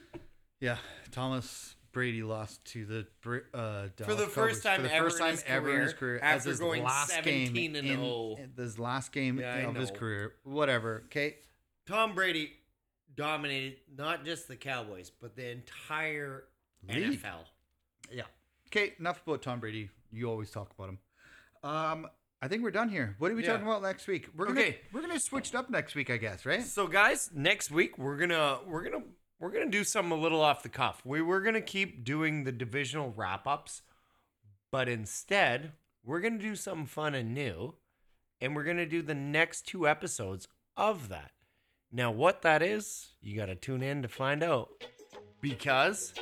[0.60, 0.78] Yeah,
[1.12, 5.06] Thomas Brady lost to the uh, For Dallas the first Cowboys time for the ever
[5.10, 7.86] first in time his ever in his career, after his going last 17 game and
[7.86, 8.36] in, 0.
[8.40, 10.36] in this last game Yeah, I of his career.
[10.44, 11.04] Whatever.
[11.08, 11.36] Okay.
[11.86, 12.54] Tom Brady
[13.14, 16.46] dominated not just the Cowboys, but the entire
[16.88, 17.20] League.
[17.22, 17.40] NFL.
[18.14, 18.24] Yeah.
[18.68, 19.90] Okay, enough about Tom Brady.
[20.12, 21.00] You always talk about him.
[21.64, 22.08] Um,
[22.42, 23.16] I think we're done here.
[23.20, 23.54] What are we Yeah.
[23.54, 24.28] talking about next week?
[24.36, 24.82] We're gonna Okay.
[24.92, 26.62] we're gonna switch it up next week, I guess, right?
[26.64, 29.04] So guys, next week we're gonna we're gonna
[29.40, 31.02] we're gonna do something a little off the cuff.
[31.06, 33.82] We we're gonna keep doing the divisional wrap ups,
[34.72, 35.74] but instead
[36.04, 37.76] we're gonna do something fun and new,
[38.42, 41.32] and we're gonna do the next two episodes of that.
[41.92, 44.84] Now, what that is, you gotta tune in to find out,
[45.40, 46.14] because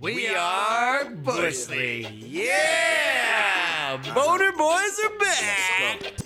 [0.00, 2.08] we, are Bush League.
[2.22, 6.23] Yeah, Boner Boys are back.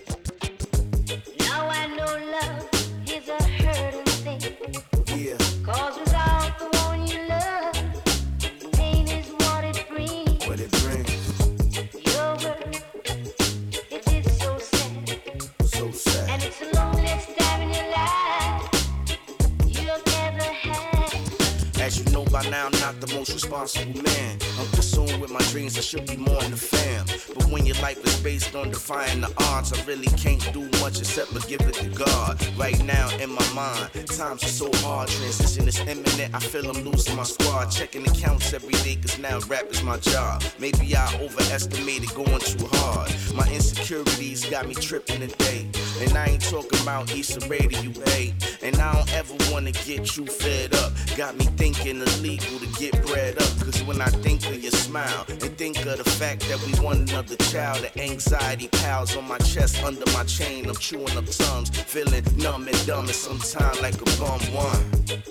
[22.59, 24.39] Now, I'm not the most responsible man.
[24.59, 27.07] I'm consumed with my dreams, I should be more in the fam.
[27.35, 30.99] But when your life is based on defying the odds, I really can't do much
[30.99, 32.35] except but give it to God.
[32.57, 36.35] Right now, in my mind, times are so hard, transition is imminent.
[36.35, 37.67] I feel I'm losing my squad.
[37.71, 40.43] Checking accounts every day, cause now rap is my job.
[40.59, 43.15] Maybe I overestimated going too hard.
[43.35, 45.69] My insecurities got me tripping today.
[46.01, 48.33] And I ain't talking about Issa Radio, hey.
[48.63, 50.93] And I don't ever wanna get you fed up.
[51.17, 53.51] Got me thinking illegal to get bread up.
[53.61, 57.11] Cause when I think of your smile and think of the fact that we want
[57.11, 60.69] another child, the anxiety piles on my chest under my chain.
[60.69, 64.85] I'm chewing up tongues, feeling numb and dumb, and sometimes like a bum one.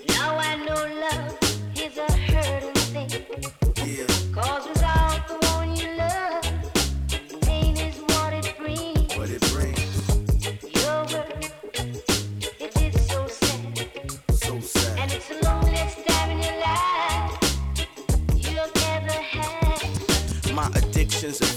[0.10, 1.47] Now I know love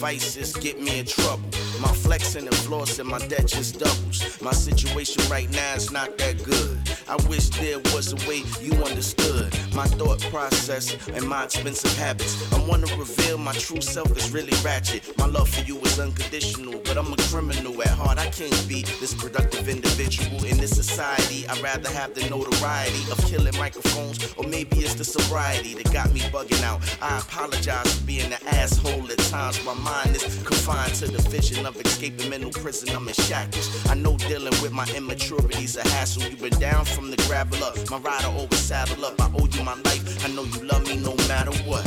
[0.01, 1.70] vices get me in trouble.
[1.81, 4.41] My flexing and flossing, my debt just doubles.
[4.43, 6.79] My situation right now is not that good.
[7.09, 12.37] I wish there was a way you understood my thought process and my expensive habits.
[12.53, 15.17] I wanna reveal my true self is really ratchet.
[15.17, 18.19] My love for you is unconditional, but I'm a criminal at heart.
[18.19, 21.49] I can't be this productive individual in this society.
[21.49, 26.13] I'd rather have the notoriety of killing microphones, or maybe it's the sobriety that got
[26.13, 26.81] me bugging out.
[27.01, 29.65] I apologize for being an asshole at times.
[29.65, 32.89] My mind is confined to the vision of escaping mental prison.
[32.95, 33.69] I'm in shackles.
[33.89, 36.23] I know dealing with my immaturity's a hassle.
[36.25, 37.75] You've been down from the gravel up.
[37.91, 39.21] My rider always saddle up.
[39.21, 40.25] I owe you my life.
[40.25, 41.87] I know you love me no matter what.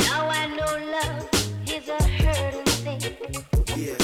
[0.00, 1.28] Now I know love
[1.68, 3.44] is a hurting thing.
[3.76, 3.96] Yeah,